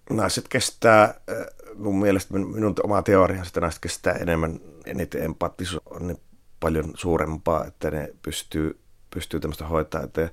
naiset 0.10 0.48
kestää, 0.48 1.14
mun 1.76 2.00
mielestä 2.00 2.34
minun 2.34 2.76
oma 2.84 3.02
teorian 3.02 3.48
että 3.48 3.62
naiset 3.62 3.82
kestää 3.82 4.14
enemmän, 4.14 4.60
niiden 4.94 5.24
empaattisuus 5.24 5.82
on 5.86 6.08
niin 6.08 6.22
paljon 6.60 6.92
suurempaa, 6.96 7.66
että 7.66 7.92
ne 7.92 8.14
pystyy, 8.24 8.80
pystyy 9.14 9.40
tämmöistä 9.40 9.68
hoitaa, 9.68 10.04
että, 10.04 10.30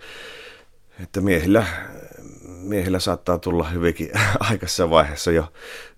että 1.02 1.20
miehillä, 1.20 1.66
miehillä 2.42 2.98
saattaa 2.98 3.38
tulla 3.38 3.68
hyvinkin 3.68 4.10
aikaisessa 4.50 4.90
vaiheessa 4.90 5.30
jo 5.30 5.52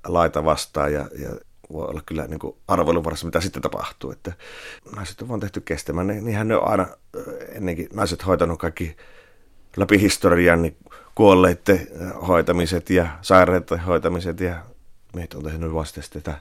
laita 0.07 0.45
vastaan 0.45 0.93
ja, 0.93 1.09
ja 1.19 1.31
voi 1.73 1.87
olla 1.87 2.03
kyllä 2.07 2.27
niin 2.27 2.41
arvoilun 2.69 3.05
varassa, 3.05 3.27
mitä 3.27 3.41
sitten 3.41 3.63
tapahtuu. 3.63 4.11
Että 4.11 4.33
naiset 4.97 5.23
on 5.29 5.41
tehty 5.41 5.61
kestämään. 5.61 6.07
Niinhän 6.07 6.49
ne 6.49 6.57
on 6.57 6.69
aina 6.69 6.87
ennenkin 7.53 7.89
naiset 7.93 8.27
hoitanut 8.27 8.59
kaikki 8.59 8.97
läpi 9.77 10.01
historian 10.01 10.63
niin 10.63 10.77
kuolleiden 11.15 11.89
hoitamiset 12.29 12.91
ja 12.91 13.07
sairaiden 13.23 13.81
hoitamiset 13.81 14.41
ja 14.41 14.63
meitä 15.15 15.39
on 15.39 15.45
tehnyt 15.45 15.75
vasta 15.75 16.01
tätä 16.11 16.35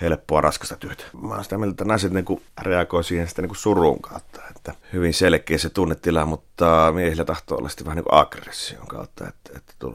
helppoa, 0.00 0.40
raskasta 0.40 0.76
työtä. 0.76 1.04
Mä 1.22 1.34
oon 1.34 1.44
sitä 1.44 1.58
mieltä, 1.58 1.72
että 1.72 1.84
naiset 1.84 2.12
niin 2.12 2.42
reagoi 2.62 3.04
siihen 3.04 3.28
sitä 3.28 3.42
niin 3.42 3.56
surun 3.56 4.00
kautta. 4.00 4.42
Että 4.56 4.74
hyvin 4.92 5.14
selkeä 5.14 5.58
se 5.58 5.70
tunnetila, 5.70 6.26
mutta 6.26 6.92
miehillä 6.94 7.24
tahtoo 7.24 7.58
olla 7.58 7.68
sitten 7.68 7.84
vähän 7.84 7.96
niin 7.96 8.04
kuin 8.04 8.20
aggression 8.20 8.86
kautta, 8.86 9.28
että, 9.28 9.50
että 9.56 9.86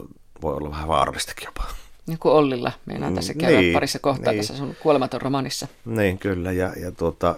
voi 0.42 0.56
olla 0.56 0.72
vähän 0.72 0.88
vaarallistakin 0.88 1.46
jopa. 1.46 1.64
Niin 2.08 2.20
kuin 2.20 2.34
Ollilla, 2.34 2.72
meinaan 2.86 3.16
tässä 3.16 3.34
käydä 3.34 3.60
niin, 3.60 3.74
parissa 3.74 4.00
kohtaa 4.00 4.34
niin. 4.34 4.42
tässä 4.42 4.58
sun 4.58 4.76
kuolematon 4.80 5.22
romanissa. 5.22 5.68
Niin, 5.86 6.18
kyllä. 6.18 6.52
Ja, 6.52 6.74
ja 6.78 6.92
tuota, 6.92 7.36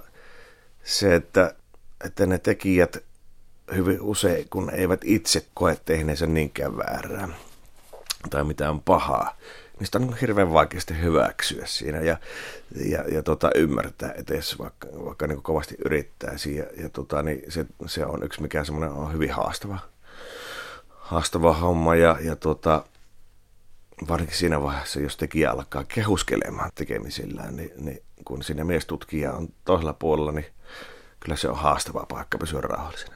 se, 0.84 1.15
että, 1.15 1.55
että 2.05 2.25
ne 2.25 2.38
tekijät 2.38 2.97
hyvin 3.75 4.01
usein, 4.01 4.47
kun 4.49 4.69
eivät 4.69 5.01
itse 5.04 5.45
koe 5.54 5.78
tehneensä 5.86 6.28
niinkään 6.28 6.78
väärää 6.78 7.28
tai 8.30 8.43
mitään 8.43 8.80
pahaa, 8.80 9.38
niin 9.80 9.86
sitä 9.86 9.97
on 9.97 10.17
hirveän 10.21 10.54
vaikeasti 10.54 11.01
hyväksyä 11.01 11.65
siinä 11.65 11.99
ja, 11.99 12.17
ja, 12.86 13.04
ja 13.12 13.23
tota, 13.23 13.51
ymmärtää 13.56 14.12
edes, 14.12 14.60
vaikka, 14.60 14.88
vaikka 15.06 15.28
niin 15.28 15.41
kovasti 15.41 15.75
yrittäisi. 15.86 16.56
Ja, 16.56 16.65
ja 16.78 16.89
tota, 16.89 17.23
niin 17.23 17.43
se, 17.49 17.65
se, 17.86 18.06
on 18.06 18.23
yksi, 18.23 18.41
mikä 18.41 18.63
semmoinen 18.63 18.91
on 18.91 19.13
hyvin 19.13 19.32
haastava, 19.32 19.80
haastava 20.89 21.54
homma. 21.54 21.95
Ja, 21.95 22.17
ja 22.21 22.36
tota, 22.36 22.84
varsinkin 24.08 24.38
siinä 24.38 24.62
vaiheessa, 24.62 24.99
jos 24.99 25.17
tekijä 25.17 25.51
alkaa 25.51 25.84
kehuskelemaan 25.84 26.71
tekemisillään, 26.75 27.56
niin, 27.56 27.71
niin 27.78 28.01
kun 28.25 28.43
siinä 28.43 28.63
miestutkija 28.63 29.34
on 29.34 29.47
toisella 29.65 29.93
puolella, 29.93 30.32
niin 30.32 30.45
kyllä 31.19 31.36
se 31.36 31.49
on 31.49 31.58
haastava 31.58 32.06
paikka 32.10 32.38
pysyä 32.38 32.62
rauhallisena. 32.62 33.14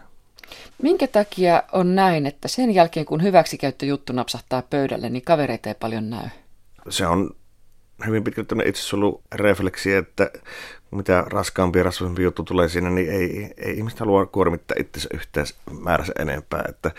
Minkä 0.81 1.07
takia 1.07 1.63
on 1.71 1.95
näin, 1.95 2.25
että 2.25 2.47
sen 2.47 2.71
jälkeen 2.71 3.05
kun 3.05 3.23
hyväksikäyttöjuttu 3.23 4.13
napsahtaa 4.13 4.63
pöydälle, 4.69 5.09
niin 5.09 5.25
kavereita 5.25 5.69
ei 5.69 5.75
paljon 5.79 6.09
näy? 6.09 6.29
Se 6.89 7.07
on 7.07 7.35
hyvin 8.07 8.23
pitkälti 8.23 8.55
itse 8.65 8.95
ollut 8.95 9.21
refleksi, 9.35 9.93
että 9.93 10.31
mitä 10.91 11.23
raskaampi 11.27 11.79
ja 11.79 11.83
rasvaisempi 11.83 12.23
juttu 12.23 12.43
tulee 12.43 12.69
siinä, 12.69 12.89
niin 12.89 13.09
ei, 13.09 13.53
ei 13.57 13.77
ihmistä 13.77 13.99
halua 13.99 14.25
kuormittaa 14.25 14.77
itsensä 14.79 15.09
yhtään 15.13 15.45
määränsä 15.79 16.13
enempää. 16.19 16.65
Että, 16.69 16.91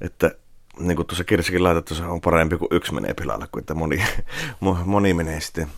että 0.00 0.30
niin 0.78 0.96
kuin 0.96 1.06
tuossa 1.06 1.24
kirjassakin 1.24 1.64
laitettu, 1.64 1.94
se 1.94 2.04
on 2.04 2.20
parempi 2.20 2.56
kuin 2.56 2.68
yksi 2.70 2.94
menee 2.94 3.14
pilalle, 3.14 3.46
kuin 3.52 3.60
että 3.60 3.74
moni, 3.74 4.04
moni 4.84 5.14
menee 5.14 5.40
sitten 5.40 5.68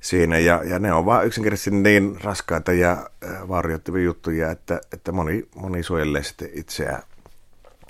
siinä. 0.00 0.38
Ja, 0.38 0.60
ja 0.64 0.78
ne 0.78 0.92
on 0.92 1.06
vaan 1.06 1.26
yksinkertaisesti 1.26 1.70
niin 1.70 2.18
raskaita 2.24 2.72
ja 2.72 3.10
vaurioittavia 3.48 4.02
juttuja, 4.02 4.50
että, 4.50 4.80
että 4.92 5.12
moni, 5.12 5.48
moni 5.54 5.82
suojelee 5.82 6.22
sitten 6.22 6.50
itseään, 6.52 7.02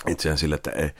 itseään 0.06 0.38
sillä, 0.38 0.54
että 0.54 0.70
ei, 0.70 0.90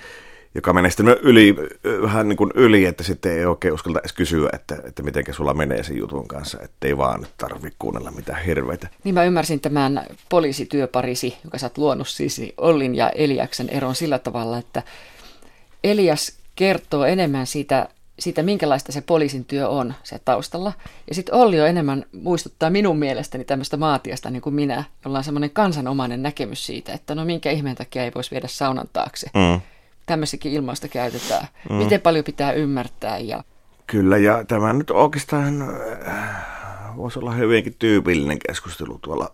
joka 0.55 0.73
menee 0.73 0.91
sitten 0.91 1.17
yli, 1.23 1.57
vähän 2.03 2.29
niin 2.29 2.37
kuin 2.37 2.51
yli, 2.55 2.85
että 2.85 3.03
sitten 3.03 3.33
ei 3.33 3.45
oikein 3.45 3.75
uskalta 3.75 4.01
edes 4.01 4.13
kysyä, 4.13 4.51
että, 4.53 4.77
että 4.85 5.03
miten 5.03 5.25
sulla 5.31 5.55
menee 5.55 5.83
sen 5.83 5.97
jutun 5.97 6.29
kanssa, 6.29 6.59
ettei 6.63 6.97
vaan 6.97 7.27
tarvitse 7.37 7.77
kuunnella 7.79 8.11
mitään 8.11 8.45
hirveitä. 8.45 8.89
Niin 9.05 9.15
mä 9.15 9.25
ymmärsin 9.25 9.61
tämän 9.61 10.07
poliisityöparisi, 10.29 11.39
joka 11.45 11.59
sä 11.59 11.67
oot 11.67 11.79
luonut 11.79 12.09
siis 12.09 12.43
Ollin 12.57 12.95
ja 12.95 13.11
Eliaksen 13.11 13.69
eron 13.69 13.95
sillä 13.95 14.19
tavalla, 14.19 14.59
että 14.59 14.83
Elias 15.85 16.39
kertoo 16.55 17.05
enemmän 17.05 17.47
siitä, 17.47 17.89
siitä, 18.19 18.43
minkälaista 18.43 18.93
se 18.93 19.01
poliisin 19.01 19.45
työ 19.45 19.69
on 19.69 19.95
se 20.03 20.21
taustalla. 20.25 20.73
Ja 21.09 21.15
sitten 21.15 21.35
Olli 21.35 21.61
on 21.61 21.69
enemmän 21.69 22.05
muistuttaa 22.13 22.71
minun 22.71 22.99
mielestäni 22.99 23.45
tämmöistä 23.45 23.77
maatiasta 23.77 24.31
niin 24.31 24.43
kuin 24.43 24.55
minä, 24.55 24.85
jolla 25.05 25.19
on 25.19 25.25
semmoinen 25.25 25.51
kansanomainen 25.51 26.23
näkemys 26.23 26.67
siitä, 26.67 26.93
että 26.93 27.15
no 27.15 27.25
minkä 27.25 27.51
ihmeen 27.51 27.77
takia 27.77 28.05
ei 28.05 28.13
voisi 28.15 28.31
viedä 28.31 28.49
saunan 28.49 28.89
taakse. 28.93 29.31
Mm 29.35 29.61
tämmöisikin 30.09 30.53
ilmausta 30.53 30.89
käytetään. 30.89 31.47
Mm. 31.71 31.77
Miten 31.77 32.01
paljon 32.01 32.25
pitää 32.25 32.53
ymmärtää. 32.53 33.19
Ja... 33.19 33.45
Kyllä, 33.87 34.17
ja 34.17 34.45
tämä 34.45 34.73
nyt 34.73 34.91
oikeastaan 34.91 35.63
äh, 36.09 36.97
voisi 36.97 37.19
olla 37.19 37.33
hyvinkin 37.33 37.77
tyypillinen 37.79 38.39
keskustelu 38.47 38.99
tuolla 39.03 39.33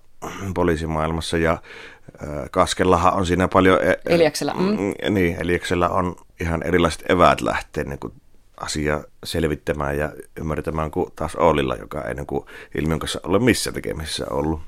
poliisimaailmassa, 0.55 1.38
ja 1.38 1.53
äh, 1.53 2.29
Kaskellahan 2.51 3.14
on 3.14 3.27
siinä 3.27 3.49
paljon... 3.49 3.79
E- 3.83 4.14
Eliaksella. 4.14 4.55
Mm. 4.55 4.61
mm. 4.61 5.14
Niin, 5.14 5.37
Eliaksella 5.40 5.88
on 5.88 6.16
ihan 6.40 6.62
erilaiset 6.62 7.11
eväät 7.11 7.40
lähteä 7.40 7.85
niin 7.85 7.99
kuin 7.99 8.12
asia 8.57 9.05
selvittämään 9.25 9.99
ja 9.99 10.12
ymmärtämään 10.37 10.90
kuin 10.90 11.12
taas 11.17 11.37
Ollilla, 11.37 11.75
joka 11.75 12.03
ei 12.03 12.14
niin 12.14 12.27
kuin 12.27 12.47
ilmiön 12.79 12.99
kanssa 12.99 13.21
ole 13.23 13.38
missä 13.38 13.73
tekemisissä 13.73 14.27
ollut. 14.31 14.61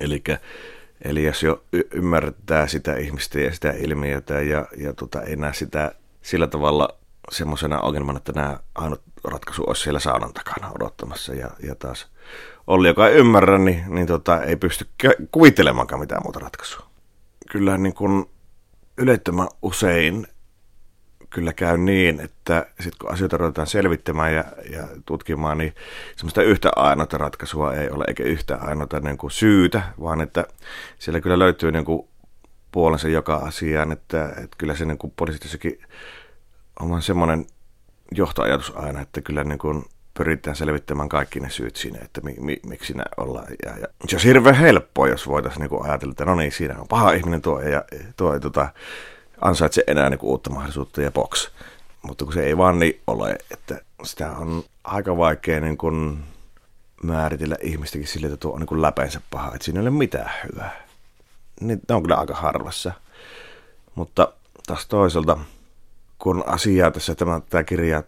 Eli 0.00 0.22
Eli 1.04 1.24
jos 1.24 1.42
jo 1.42 1.62
y- 1.72 1.88
ymmärtää 1.94 2.66
sitä 2.66 2.96
ihmistä 2.96 3.40
ja 3.40 3.54
sitä 3.54 3.70
ilmiötä 3.70 4.40
ja, 4.40 4.66
ja 4.76 4.92
tota, 4.92 5.22
ei 5.22 5.36
näe 5.36 5.54
sitä 5.54 5.94
sillä 6.22 6.46
tavalla 6.46 6.88
semmoisena 7.30 7.80
ongelmana, 7.80 8.16
että 8.16 8.32
nämä 8.32 8.58
ainut 8.74 9.02
ratkaisu 9.24 9.64
olisi 9.66 9.82
siellä 9.82 10.00
saunan 10.00 10.32
takana 10.32 10.70
odottamassa. 10.70 11.34
Ja, 11.34 11.50
ja 11.62 11.74
taas 11.74 12.06
Olli, 12.66 12.88
joka 12.88 13.08
ei 13.08 13.14
ymmärrä, 13.14 13.58
niin, 13.58 13.84
niin 13.88 14.06
tota, 14.06 14.42
ei 14.42 14.56
pysty 14.56 14.86
kuvittelemaankaan 15.30 16.00
mitään 16.00 16.22
muuta 16.24 16.38
ratkaisua. 16.38 16.86
Kyllä 17.50 17.78
niin 17.78 17.94
kuin 17.94 18.24
ylettömän 18.98 19.48
usein 19.62 20.26
kyllä 21.34 21.52
käy 21.52 21.78
niin, 21.78 22.20
että 22.20 22.66
sitten 22.80 22.98
kun 23.00 23.12
asioita 23.12 23.36
ruvetaan 23.36 23.66
selvittämään 23.66 24.34
ja, 24.34 24.44
ja 24.70 24.88
tutkimaan, 25.06 25.58
niin 25.58 25.74
semmoista 26.16 26.42
yhtä 26.42 26.70
ainoata 26.76 27.18
ratkaisua 27.18 27.74
ei 27.74 27.90
ole, 27.90 28.04
eikä 28.08 28.22
yhtä 28.22 28.56
ainoata 28.56 29.00
niin 29.00 29.18
kuin 29.18 29.30
syytä, 29.30 29.82
vaan 30.00 30.20
että 30.20 30.46
siellä 30.98 31.20
kyllä 31.20 31.38
löytyy 31.38 31.72
niin 31.72 31.84
kuin 31.84 32.08
puolensa 32.72 33.08
joka 33.08 33.36
asiaan, 33.36 33.92
että, 33.92 34.28
että 34.28 34.56
kyllä 34.58 34.74
se 34.74 34.84
niin 34.84 34.98
kuin 34.98 35.12
poliisityössäkin 35.16 35.78
on 36.80 37.02
semmoinen 37.02 37.46
johtoajatus 38.12 38.72
aina, 38.76 39.00
että 39.00 39.20
kyllä 39.20 39.44
niin 39.44 39.58
kuin 39.58 39.84
pyritään 40.14 40.56
selvittämään 40.56 41.08
kaikki 41.08 41.40
ne 41.40 41.50
syyt 41.50 41.76
siinä, 41.76 41.98
että 42.02 42.20
mi, 42.20 42.34
mi, 42.40 42.60
miksi 42.66 42.94
ne 42.94 43.04
ollaan. 43.16 43.46
Ja, 43.64 43.70
ja 43.70 43.86
se 44.08 44.16
olisi 44.16 44.28
hirveän 44.28 44.54
helppoa, 44.54 45.08
jos 45.08 45.28
voitaisiin 45.28 45.68
niin 45.70 45.84
ajatella, 45.84 46.12
että 46.12 46.24
no 46.24 46.34
niin, 46.34 46.52
siinä 46.52 46.78
on 46.78 46.88
paha 46.88 47.12
ihminen 47.12 47.42
tuo 47.42 47.60
ja 47.60 47.84
tuo, 48.16 48.40
tuota, 48.40 48.68
ansaitse 49.40 49.84
enää 49.86 50.10
niin 50.10 50.18
kuin 50.18 50.30
uutta 50.30 50.50
mahdollisuutta 50.50 51.02
ja 51.02 51.12
box. 51.12 51.50
Mutta 52.02 52.24
kun 52.24 52.34
se 52.34 52.44
ei 52.44 52.56
vaan 52.56 52.78
niin 52.78 53.00
ole, 53.06 53.38
että 53.50 53.80
sitä 54.02 54.30
on 54.30 54.64
aika 54.84 55.16
vaikea 55.16 55.60
niin 55.60 55.76
kuin 55.76 56.24
määritellä 57.02 57.56
ihmistäkin 57.62 58.08
sille, 58.08 58.26
että 58.26 58.36
tuo 58.36 58.52
on 58.52 58.60
niin 58.60 58.66
kuin 58.66 58.82
läpeensä 58.82 59.20
paha, 59.30 59.54
että 59.54 59.64
siinä 59.64 59.80
ei 59.80 59.82
ole 59.82 59.90
mitään 59.90 60.30
hyvää. 60.44 60.86
Niin 61.60 61.80
ne 61.88 61.94
on 61.94 62.02
kyllä 62.02 62.16
aika 62.16 62.34
harvassa. 62.34 62.92
Mutta 63.94 64.32
taas 64.66 64.86
toisaalta, 64.86 65.38
kun 66.18 66.44
asiaa 66.46 66.90
tässä 66.90 67.14
tämä, 67.14 67.40
tämä 67.50 67.64
kirja 67.64 68.02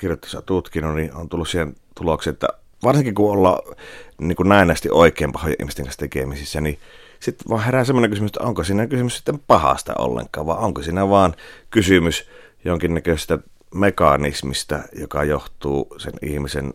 kirjoittaessa 0.00 0.42
tutkinut, 0.42 0.94
niin 0.94 1.14
on 1.14 1.28
tullut 1.28 1.48
siihen 1.48 1.74
tulokseen, 1.94 2.34
että 2.34 2.48
varsinkin 2.82 3.14
kun 3.14 3.32
ollaan 3.32 3.76
niin 4.18 4.36
kuin 4.36 4.48
näennäisesti 4.48 4.90
oikein 4.90 5.32
pahoja 5.32 5.54
ihmisten 5.60 5.84
kanssa 5.84 5.98
tekemisissä, 5.98 6.60
niin 6.60 6.78
sitten 7.26 7.50
vaan 7.50 7.64
herää 7.64 7.84
semmoinen 7.84 8.10
kysymys, 8.10 8.28
että 8.28 8.44
onko 8.44 8.64
siinä 8.64 8.86
kysymys 8.86 9.16
sitten 9.16 9.38
pahasta 9.46 9.94
ollenkaan, 9.98 10.46
vai 10.46 10.56
onko 10.58 10.82
siinä 10.82 11.08
vaan 11.08 11.34
kysymys 11.70 12.28
jonkinnäköisestä 12.64 13.38
mekanismista, 13.74 14.78
joka 14.98 15.24
johtuu 15.24 15.86
sen 15.98 16.12
ihmisen 16.22 16.72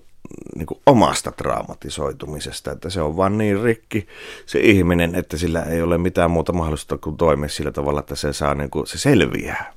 niin 0.56 0.66
kuin 0.66 0.80
omasta 0.86 1.32
traumatisoitumisesta, 1.32 2.72
että 2.72 2.90
se 2.90 3.02
on 3.02 3.18
vaan 3.18 3.38
niin 3.38 3.64
rikki 3.64 4.08
se 4.46 4.60
ihminen, 4.60 5.16
että 5.16 5.38
sillä 5.38 5.64
ei 5.64 5.82
ole 5.82 5.98
mitään 5.98 6.32
muuta 6.32 6.54
mahdollisuutta 6.54 6.98
kuin 6.98 7.18
toimia 7.18 7.50
sillä 7.50 7.72
tavalla, 7.72 8.00
että 8.00 8.16
se 8.16 8.34
saa 8.34 8.56
niin 8.56 8.70
kuin, 8.70 8.88
se 8.88 8.98
selviää 8.98 9.74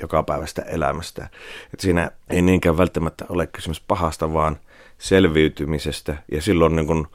joka 0.00 0.22
päivästä 0.22 0.62
elämästä. 0.62 1.28
Että 1.64 1.82
siinä 1.82 2.10
ei 2.30 2.42
niinkään 2.42 2.78
välttämättä 2.78 3.24
ole 3.28 3.46
kysymys 3.46 3.80
pahasta, 3.80 4.32
vaan 4.32 4.56
selviytymisestä 4.98 6.16
ja 6.32 6.42
silloin 6.42 6.76
niin 6.76 6.86
kuin 6.86 7.06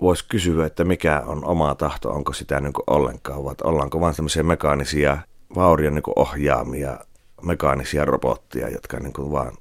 voisi 0.00 0.24
kysyä, 0.28 0.66
että 0.66 0.84
mikä 0.84 1.22
on 1.26 1.44
oma 1.44 1.74
tahto, 1.74 2.10
onko 2.10 2.32
sitä 2.32 2.60
niin 2.60 2.72
kuin 2.72 2.84
ollenkaan, 2.86 3.44
vai 3.44 3.54
ollaanko 3.64 4.00
vain 4.00 4.16
tämmöisiä 4.16 4.42
mekaanisia 4.42 5.18
vaurion 5.54 5.94
niin 5.94 6.02
kuin 6.02 6.18
ohjaamia 6.18 6.98
mekaanisia 7.42 8.04
robotteja, 8.04 8.68
jotka 8.68 9.00
niin 9.00 9.12
kuin 9.12 9.32
vaan 9.32 9.52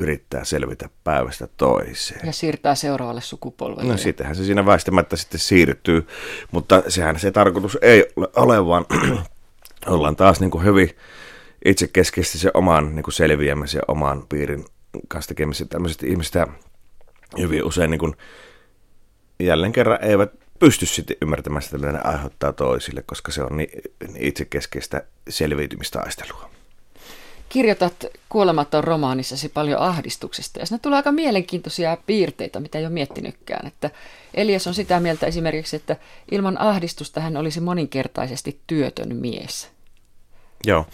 yrittää 0.00 0.44
selvitä 0.44 0.88
päivästä 1.04 1.48
toiseen. 1.56 2.26
Ja 2.26 2.32
siirtää 2.32 2.74
seuraavalle 2.74 3.20
sukupolvelle. 3.20 3.92
No 3.92 3.98
sittenhän 3.98 4.36
se 4.36 4.44
siinä 4.44 4.66
väistämättä 4.66 5.16
sitten 5.16 5.40
siirtyy, 5.40 6.06
mutta 6.52 6.82
sehän 6.88 7.18
se 7.18 7.30
tarkoitus 7.30 7.78
ei 7.82 8.06
ole, 8.36 8.66
vaan 8.66 8.86
ollaan 9.86 10.16
taas 10.16 10.40
niin 10.40 10.50
kuin 10.50 10.64
hyvin 10.64 10.90
itsekeskeisesti 11.64 12.38
se 12.38 12.50
oman 12.54 12.94
niin 12.94 13.02
kuin 13.02 13.14
selviämisen 13.14 13.82
oman 13.88 14.26
piirin 14.28 14.64
kanssa 15.08 15.28
tekemisen. 15.28 15.68
Tämmöiset 15.68 16.02
ihmiset 16.02 16.34
hyvin 17.38 17.64
usein 17.64 17.90
niin 17.90 17.98
kuin 17.98 18.16
jälleen 19.40 19.72
kerran 19.72 20.04
eivät 20.04 20.32
pysty 20.58 20.86
sitten 20.86 21.16
ymmärtämään 21.22 21.62
sitä, 21.62 21.78
mitä 21.78 21.92
ne 21.92 22.00
aiheuttaa 22.04 22.52
toisille, 22.52 23.02
koska 23.06 23.32
se 23.32 23.42
on 23.42 23.56
niin, 23.56 23.70
niin 24.06 24.16
itsekeskeistä 24.26 25.02
selviytymistaistelua. 25.28 26.50
Kirjoitat 27.48 28.06
kuolematon 28.28 28.84
romaanissasi 28.84 29.48
paljon 29.48 29.80
ahdistuksesta 29.80 30.60
ja 30.60 30.66
siinä 30.66 30.78
tulee 30.82 30.96
aika 30.96 31.12
mielenkiintoisia 31.12 31.96
piirteitä, 32.06 32.60
mitä 32.60 32.78
ei 32.78 32.84
ole 32.84 32.92
miettinytkään. 32.92 33.66
Että 33.66 33.90
Elias 34.34 34.66
on 34.66 34.74
sitä 34.74 35.00
mieltä 35.00 35.26
esimerkiksi, 35.26 35.76
että 35.76 35.96
ilman 36.30 36.60
ahdistusta 36.60 37.20
hän 37.20 37.36
olisi 37.36 37.60
moninkertaisesti 37.60 38.60
työtön 38.66 39.16
mies. 39.16 39.70
Joo, 40.66 40.86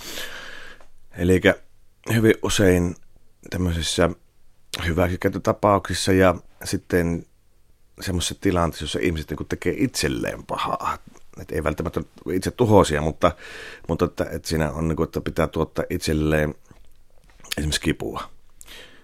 eli 1.19 1.41
hyvin 2.13 2.35
usein 2.43 2.95
tämmöisissä 3.51 4.11
hyväksikäyttötapauksissa 4.87 6.13
ja 6.13 6.35
sitten 6.65 7.27
semmoisessa 8.01 8.35
tilanteessa, 8.41 8.85
jossa 8.85 8.99
ihmiset 9.03 9.31
niin 9.31 9.49
tekee 9.49 9.75
itselleen 9.77 10.43
pahaa. 10.43 10.99
Et 11.41 11.51
ei 11.51 11.65
välttämättä 11.65 12.01
itse 12.33 12.51
tuhoisia, 12.51 13.03
mutta, 13.03 13.33
mutta 13.89 14.05
että, 14.05 14.27
että 14.31 14.49
siinä 14.49 14.71
on, 14.71 14.89
niin 14.89 14.97
kuin, 14.97 15.05
että 15.05 15.21
pitää 15.21 15.47
tuottaa 15.47 15.85
itselleen 15.91 16.55
esimerkiksi 17.59 17.81
kipua. 17.81 18.23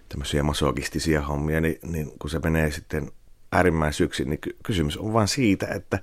Tämmöisiä 0.08 0.42
masokistisia 0.42 1.22
hommia, 1.22 1.60
niin, 1.60 1.78
niin 1.82 2.12
kun 2.18 2.30
se 2.30 2.38
menee 2.38 2.70
sitten 2.70 3.12
äärimmäisyksi, 3.52 4.24
niin 4.24 4.38
kysymys 4.62 4.96
on 4.96 5.12
vain 5.12 5.28
siitä, 5.28 5.66
että, 5.66 5.98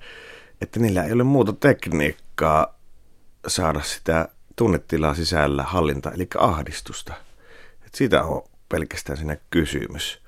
että 0.60 0.80
niillä 0.80 1.04
ei 1.04 1.12
ole 1.12 1.24
muuta 1.24 1.52
tekniikkaa 1.52 2.78
saada 3.46 3.80
sitä 3.82 4.28
tunnetilaa 4.56 5.14
sisällä 5.14 5.62
hallinta, 5.62 6.12
eli 6.12 6.28
ahdistusta. 6.38 7.14
Et 7.86 7.94
siitä 7.94 8.24
on 8.24 8.42
pelkästään 8.68 9.16
siinä 9.16 9.36
kysymys. 9.50 10.22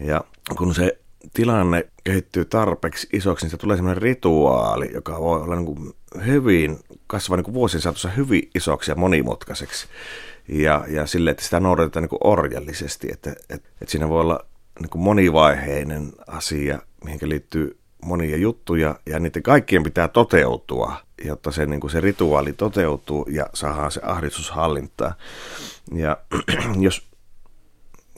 Ja 0.00 0.24
kun 0.56 0.74
se 0.74 0.98
tilanne 1.34 1.86
kehittyy 2.04 2.44
tarpeeksi 2.44 3.08
isoksi, 3.12 3.44
niin 3.44 3.50
se 3.50 3.56
tulee 3.56 3.76
sellainen 3.76 4.02
rituaali, 4.02 4.90
joka 4.94 5.20
voi 5.20 5.42
olla 5.42 5.56
niin 5.56 5.66
kuin 5.66 5.92
hyvin, 6.26 6.78
kasvaa 7.06 7.36
niin 7.36 7.44
kuin 7.44 7.54
vuosien 7.54 7.80
saatossa 7.80 8.08
hyvin 8.08 8.50
isoksi 8.54 8.90
ja 8.90 8.94
monimutkaiseksi. 8.94 9.86
ja, 10.48 10.84
ja 10.88 11.06
sille, 11.06 11.30
että 11.30 11.44
sitä 11.44 11.60
noudatetaan 11.60 12.02
niin 12.02 12.08
kuin 12.08 12.20
orjallisesti, 12.24 13.08
että, 13.12 13.30
että, 13.30 13.68
että 13.80 13.90
siinä 13.90 14.08
voi 14.08 14.20
olla 14.20 14.44
niin 14.80 14.90
kuin 14.90 15.02
monivaiheinen 15.02 16.12
asia, 16.26 16.78
mihin 17.04 17.28
liittyy 17.28 17.78
monia 18.04 18.36
juttuja 18.36 18.94
ja 19.06 19.18
niiden 19.18 19.42
kaikkien 19.42 19.82
pitää 19.82 20.08
toteutua, 20.08 20.96
jotta 21.24 21.50
se, 21.50 21.66
niin 21.66 21.80
kuin 21.80 21.90
se 21.90 22.00
rituaali 22.00 22.52
toteutuu 22.52 23.26
ja 23.30 23.46
saadaan 23.54 23.90
se 23.90 24.00
ahdistushallintaa. 24.04 25.14
Ja 25.94 26.16
jos 26.80 27.11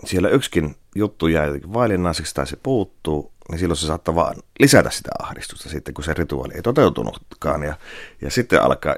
siellä 0.04 0.28
yksikin 0.28 0.76
juttu 0.94 1.26
jää 1.26 1.46
jotenkin 1.46 1.72
vailinnaiseksi 1.72 2.34
tai 2.34 2.46
se 2.46 2.56
puuttuu, 2.62 3.32
niin 3.50 3.58
silloin 3.58 3.76
se 3.76 3.86
saattaa 3.86 4.14
vaan 4.14 4.36
lisätä 4.60 4.90
sitä 4.90 5.10
ahdistusta 5.18 5.68
sitten, 5.68 5.94
kun 5.94 6.04
se 6.04 6.14
rituaali 6.14 6.54
ei 6.54 6.62
toteutunutkaan. 6.62 7.62
Ja, 7.62 7.74
ja 8.20 8.30
sitten 8.30 8.62
alkaa 8.62 8.96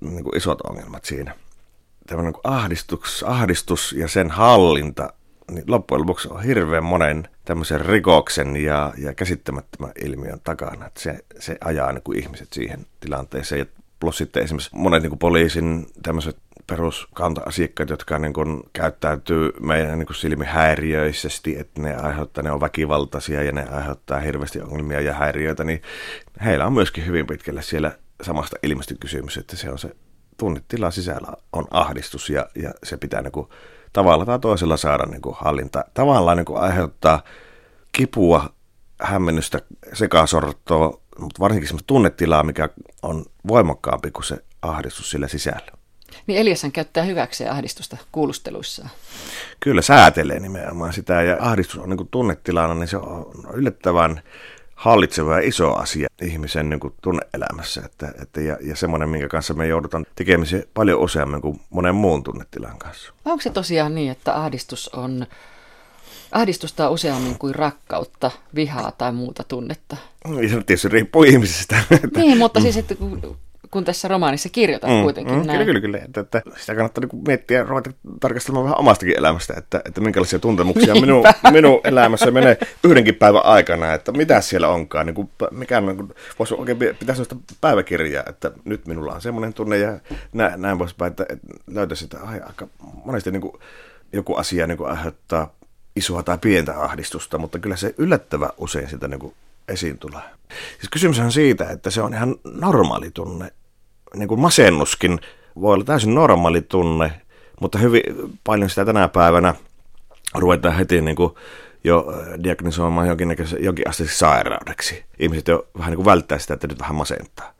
niin 0.00 0.24
kuin 0.24 0.36
isot 0.36 0.60
ongelmat 0.60 1.04
siinä. 1.04 1.34
Tällainen 2.06 2.32
niin 2.32 2.40
ahdistus, 2.44 3.24
ahdistus 3.26 3.92
ja 3.92 4.08
sen 4.08 4.30
hallinta 4.30 5.12
niin 5.50 5.64
loppujen 5.66 6.00
lopuksi 6.00 6.28
on 6.28 6.42
hirveän 6.42 6.84
monen 6.84 7.28
tämmöisen 7.44 7.80
rikoksen 7.80 8.56
ja, 8.56 8.92
ja 8.98 9.14
käsittämättömän 9.14 9.92
ilmiön 10.04 10.40
takana. 10.44 10.86
Että 10.86 11.00
se, 11.00 11.24
se 11.38 11.58
ajaa 11.60 11.92
niin 11.92 12.02
kuin 12.02 12.18
ihmiset 12.18 12.52
siihen 12.52 12.86
tilanteeseen. 13.00 13.58
Ja 13.58 13.66
plus 14.00 14.18
sitten 14.18 14.42
esimerkiksi 14.42 14.70
monet 14.72 15.02
niin 15.02 15.10
kuin 15.10 15.18
poliisin 15.18 15.86
tämmöiset 16.02 16.36
peruskanta-asiakkaat, 16.66 17.90
jotka 17.90 18.18
niin 18.18 18.32
kuin 18.32 18.62
käyttäytyy 18.72 19.52
meidän 19.60 19.98
niin 19.98 20.06
kuin 20.06 20.16
silmihäiriöisesti, 20.16 21.58
että 21.58 21.82
ne 21.82 21.96
aiheuttaa, 21.96 22.42
ne 22.42 22.50
on 22.50 22.60
väkivaltaisia 22.60 23.42
ja 23.42 23.52
ne 23.52 23.66
aiheuttaa 23.70 24.20
hirveästi 24.20 24.60
ongelmia 24.60 25.00
ja 25.00 25.14
häiriöitä, 25.14 25.64
niin 25.64 25.82
heillä 26.44 26.66
on 26.66 26.72
myöskin 26.72 27.06
hyvin 27.06 27.26
pitkälle 27.26 27.62
siellä 27.62 27.92
samasta 28.22 28.56
ilmeisesti 28.62 28.94
kysymys, 29.00 29.36
että 29.36 29.56
se 29.56 29.70
on 29.70 29.78
se 29.78 29.96
tunnetila 30.36 30.90
sisällä 30.90 31.32
on 31.52 31.64
ahdistus 31.70 32.30
ja, 32.30 32.46
ja 32.54 32.70
se 32.84 32.96
pitää 32.96 33.22
niin 33.22 33.32
kuin 33.32 33.48
tavalla 33.92 34.26
tai 34.26 34.38
toisella 34.38 34.76
saada 34.76 35.06
niin 35.06 35.22
kuin 35.22 35.36
hallinta. 35.38 35.84
Tavallaan 35.94 36.36
niin 36.36 36.44
kuin 36.44 36.60
aiheuttaa 36.60 37.22
kipua, 37.92 38.50
hämmennystä, 39.00 39.58
sekasortoa, 39.92 41.00
mutta 41.18 41.40
varsinkin 41.40 41.68
semmoista 41.68 41.86
tunnetilaa, 41.86 42.42
mikä 42.42 42.68
on 43.02 43.24
voimakkaampi 43.48 44.10
kuin 44.10 44.24
se 44.24 44.44
ahdistus 44.62 45.10
sillä 45.10 45.28
sisällä. 45.28 45.85
Niin 46.26 46.38
Eliassan 46.38 46.72
käyttää 46.72 47.04
hyväkseen 47.04 47.50
ahdistusta 47.50 47.96
kuulusteluissaan. 48.12 48.90
Kyllä, 49.60 49.82
säätelee 49.82 50.40
nimenomaan 50.40 50.92
sitä 50.92 51.22
ja 51.22 51.36
ahdistus 51.40 51.78
on 51.78 51.90
niin 51.90 52.08
tunnetilana, 52.10 52.74
niin 52.74 52.88
se 52.88 52.96
on 52.96 53.30
yllättävän 53.54 54.22
hallitseva 54.74 55.32
ja 55.32 55.48
iso 55.48 55.74
asia 55.74 56.08
ihmisen 56.22 56.70
niin 56.70 56.80
kuin 56.80 56.94
tunneelämässä. 57.02 57.82
Että, 57.84 58.12
että 58.22 58.40
ja, 58.40 58.58
ja 58.60 58.76
semmoinen, 58.76 59.08
minkä 59.08 59.28
kanssa 59.28 59.54
me 59.54 59.66
joudutaan 59.66 60.06
tekemisiin 60.14 60.64
paljon 60.74 61.00
useammin 61.00 61.42
kuin 61.42 61.60
monen 61.70 61.94
muun 61.94 62.22
tunnetilan 62.22 62.78
kanssa. 62.78 63.12
Onko 63.24 63.42
se 63.42 63.50
tosiaan 63.50 63.94
niin, 63.94 64.12
että 64.12 64.34
ahdistus 64.34 64.88
on, 64.88 65.26
ahdistusta 66.32 66.88
on 66.88 66.94
useammin 66.94 67.38
kuin 67.38 67.54
rakkautta, 67.54 68.30
vihaa 68.54 68.92
tai 68.92 69.12
muuta 69.12 69.44
tunnetta? 69.44 69.96
Niin, 70.28 70.50
se 70.50 70.62
tietysti 70.62 70.88
riippuu 70.88 71.22
ihmisestä. 71.22 71.76
Niin, 72.16 72.38
mutta 72.38 72.60
siis 72.60 72.76
että 72.76 72.94
kun 72.94 73.38
tässä 73.84 74.08
romaanissa 74.08 74.48
kirjoitat 74.48 74.90
mm, 74.90 75.02
kuitenkin 75.02 75.34
mm, 75.34 75.46
näin. 75.46 75.58
Kyllä, 75.58 75.64
kyllä, 75.64 75.80
kyllä. 75.80 75.98
Että, 75.98 76.20
että 76.20 76.42
sitä 76.56 76.74
kannattaa 76.74 77.04
niin 77.04 77.22
miettiä 77.26 77.58
ja 77.58 77.64
ruveta 77.64 77.90
tarkastelemaan 78.20 78.64
vähän 78.64 78.78
omastakin 78.78 79.18
elämästä, 79.18 79.54
että, 79.56 79.82
että 79.84 80.00
minkälaisia 80.00 80.38
tuntemuksia 80.38 80.94
minun, 80.94 81.24
minun 81.52 81.80
elämässä 81.84 82.30
menee 82.30 82.58
yhdenkin 82.84 83.14
päivän 83.14 83.44
aikana, 83.44 83.94
että 83.94 84.12
mitä 84.12 84.40
siellä 84.40 84.68
onkaan. 84.68 85.06
Niin 85.06 85.14
kuin, 85.14 85.30
mikä 85.50 85.78
on, 85.78 85.86
niin 85.86 86.14
voisi 86.38 86.54
oikein 86.54 86.78
pitää 86.78 87.14
sellaista 87.14 87.36
päiväkirjaa, 87.60 88.24
että 88.28 88.50
nyt 88.64 88.86
minulla 88.86 89.12
on 89.12 89.20
semmoinen 89.20 89.54
tunne 89.54 89.78
ja 89.78 89.98
näin, 90.32 90.62
näin 90.62 90.78
voisi 90.78 90.94
että, 91.06 91.26
että 91.28 91.46
löytäisi 91.66 92.02
sitä 92.02 92.18
ai, 92.22 92.40
aika 92.40 92.68
monesti 93.04 93.30
niin 93.30 93.40
kuin, 93.40 93.52
joku 94.12 94.34
asia 94.34 94.66
niin 94.66 94.78
kuin 94.78 94.90
aiheuttaa 94.90 95.54
isoa 95.96 96.22
tai 96.22 96.38
pientä 96.38 96.82
ahdistusta, 96.82 97.38
mutta 97.38 97.58
kyllä 97.58 97.76
se 97.76 97.94
yllättävä 97.98 98.50
usein 98.58 98.88
sitä 98.88 99.08
niin 99.08 99.20
kuin 99.20 99.34
esiin 99.68 99.98
tulee. 99.98 100.22
Siis 100.78 100.88
kysymys 100.90 101.18
on 101.18 101.32
siitä, 101.32 101.68
että 101.70 101.90
se 101.90 102.02
on 102.02 102.14
ihan 102.14 102.36
normaali 102.44 103.10
tunne. 103.10 103.52
Niin 104.18 104.28
kuin 104.28 104.40
masennuskin 104.40 105.20
voi 105.60 105.74
olla 105.74 105.84
täysin 105.84 106.14
normaali 106.14 106.62
tunne, 106.62 107.12
mutta 107.60 107.78
hyvin 107.78 108.02
paljon 108.44 108.70
sitä 108.70 108.84
tänä 108.84 109.08
päivänä 109.08 109.54
ruvetaan 110.34 110.74
heti 110.74 111.00
niin 111.00 111.16
kuin 111.16 111.34
jo 111.84 112.06
diagnosoimaan 112.44 113.08
jonkin, 113.08 113.36
jonkin 113.60 113.88
asteiseksi 113.88 114.18
sairaudeksi. 114.18 115.04
Ihmiset 115.18 115.48
jo 115.48 115.66
vähän 115.78 115.90
niin 115.90 115.96
kuin 115.96 116.06
välttää 116.06 116.38
sitä, 116.38 116.54
että 116.54 116.66
nyt 116.66 116.80
vähän 116.80 116.94
masentaa. 116.94 117.52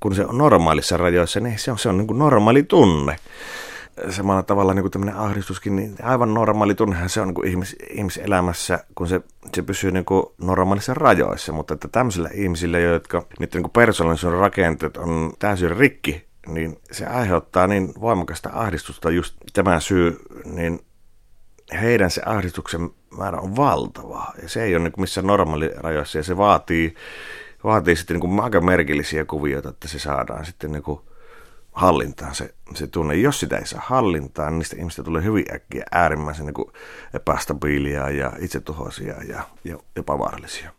Kun 0.00 0.14
se 0.14 0.26
on 0.26 0.38
normaalissa 0.38 0.96
rajoissa, 0.96 1.40
niin 1.40 1.58
se 1.58 1.70
on, 1.70 1.78
se 1.78 1.88
on 1.88 1.98
niin 1.98 2.06
kuin 2.06 2.18
normaali 2.18 2.62
tunne 2.62 3.16
samalla 4.10 4.42
tavalla 4.42 4.74
niin 4.74 4.82
kuin 4.82 4.92
tämmöinen 4.92 5.16
ahdistuskin, 5.16 5.76
niin 5.76 5.96
aivan 6.02 6.34
normaali 6.34 6.74
tunnehan 6.74 7.08
se 7.08 7.20
on 7.20 7.28
niin 7.28 7.34
kuin 7.34 7.48
ihmis, 7.48 7.76
ihmiselämässä, 7.90 8.84
kun 8.94 9.08
se, 9.08 9.20
se 9.54 9.62
pysyy 9.62 9.90
niin 9.90 10.04
kuin 10.04 10.26
normaalissa 10.38 10.94
rajoissa, 10.94 11.52
mutta 11.52 11.74
että 11.74 11.88
tämmöisillä 11.88 12.30
ihmisillä, 12.34 12.78
jotka 12.78 13.26
niiden 13.38 13.62
niin 13.62 13.70
persoonallisuuden 13.70 14.38
rakenteet 14.38 14.96
on 14.96 15.32
täysin 15.38 15.76
rikki, 15.76 16.26
niin 16.46 16.78
se 16.92 17.06
aiheuttaa 17.06 17.66
niin 17.66 17.92
voimakasta 18.00 18.50
ahdistusta 18.52 19.10
just 19.10 19.36
tämä 19.52 19.80
syy, 19.80 20.18
niin 20.44 20.80
heidän 21.80 22.10
se 22.10 22.22
ahdistuksen 22.26 22.90
määrä 23.16 23.38
on 23.38 23.56
valtava. 23.56 24.32
Ja 24.42 24.48
se 24.48 24.62
ei 24.62 24.76
ole 24.76 24.84
niin 24.84 24.92
missään 24.98 25.26
normaalirajoissa 25.26 26.18
ja 26.18 26.22
se 26.22 26.36
vaatii, 26.36 26.94
vaatii 27.64 27.96
sitten 27.96 28.14
niin 28.14 28.20
kuin 28.20 28.40
aika 28.40 28.60
merkillisiä 28.60 29.24
kuvioita, 29.24 29.68
että 29.68 29.88
se 29.88 29.98
saadaan 29.98 30.44
sitten 30.44 30.72
niin 30.72 30.82
kuin 30.82 31.00
hallintaan 31.76 32.34
se, 32.34 32.54
se 32.74 32.86
tunne. 32.86 33.14
Jos 33.14 33.40
sitä 33.40 33.56
ei 33.58 33.66
saa 33.66 33.82
hallintaan, 33.84 34.52
niin 34.52 34.58
niistä 34.58 34.76
ihmistä 34.76 35.02
tulee 35.02 35.22
hyvin 35.22 35.54
äkkiä 35.54 35.84
äärimmäisen 35.92 36.46
niin 36.46 36.72
epästabiilia 37.14 38.10
ja 38.10 38.32
itsetuhoisia 38.38 39.22
ja, 39.22 39.42
ja 39.64 39.78
jopa 39.96 40.18
vaarallisia. 40.18 40.75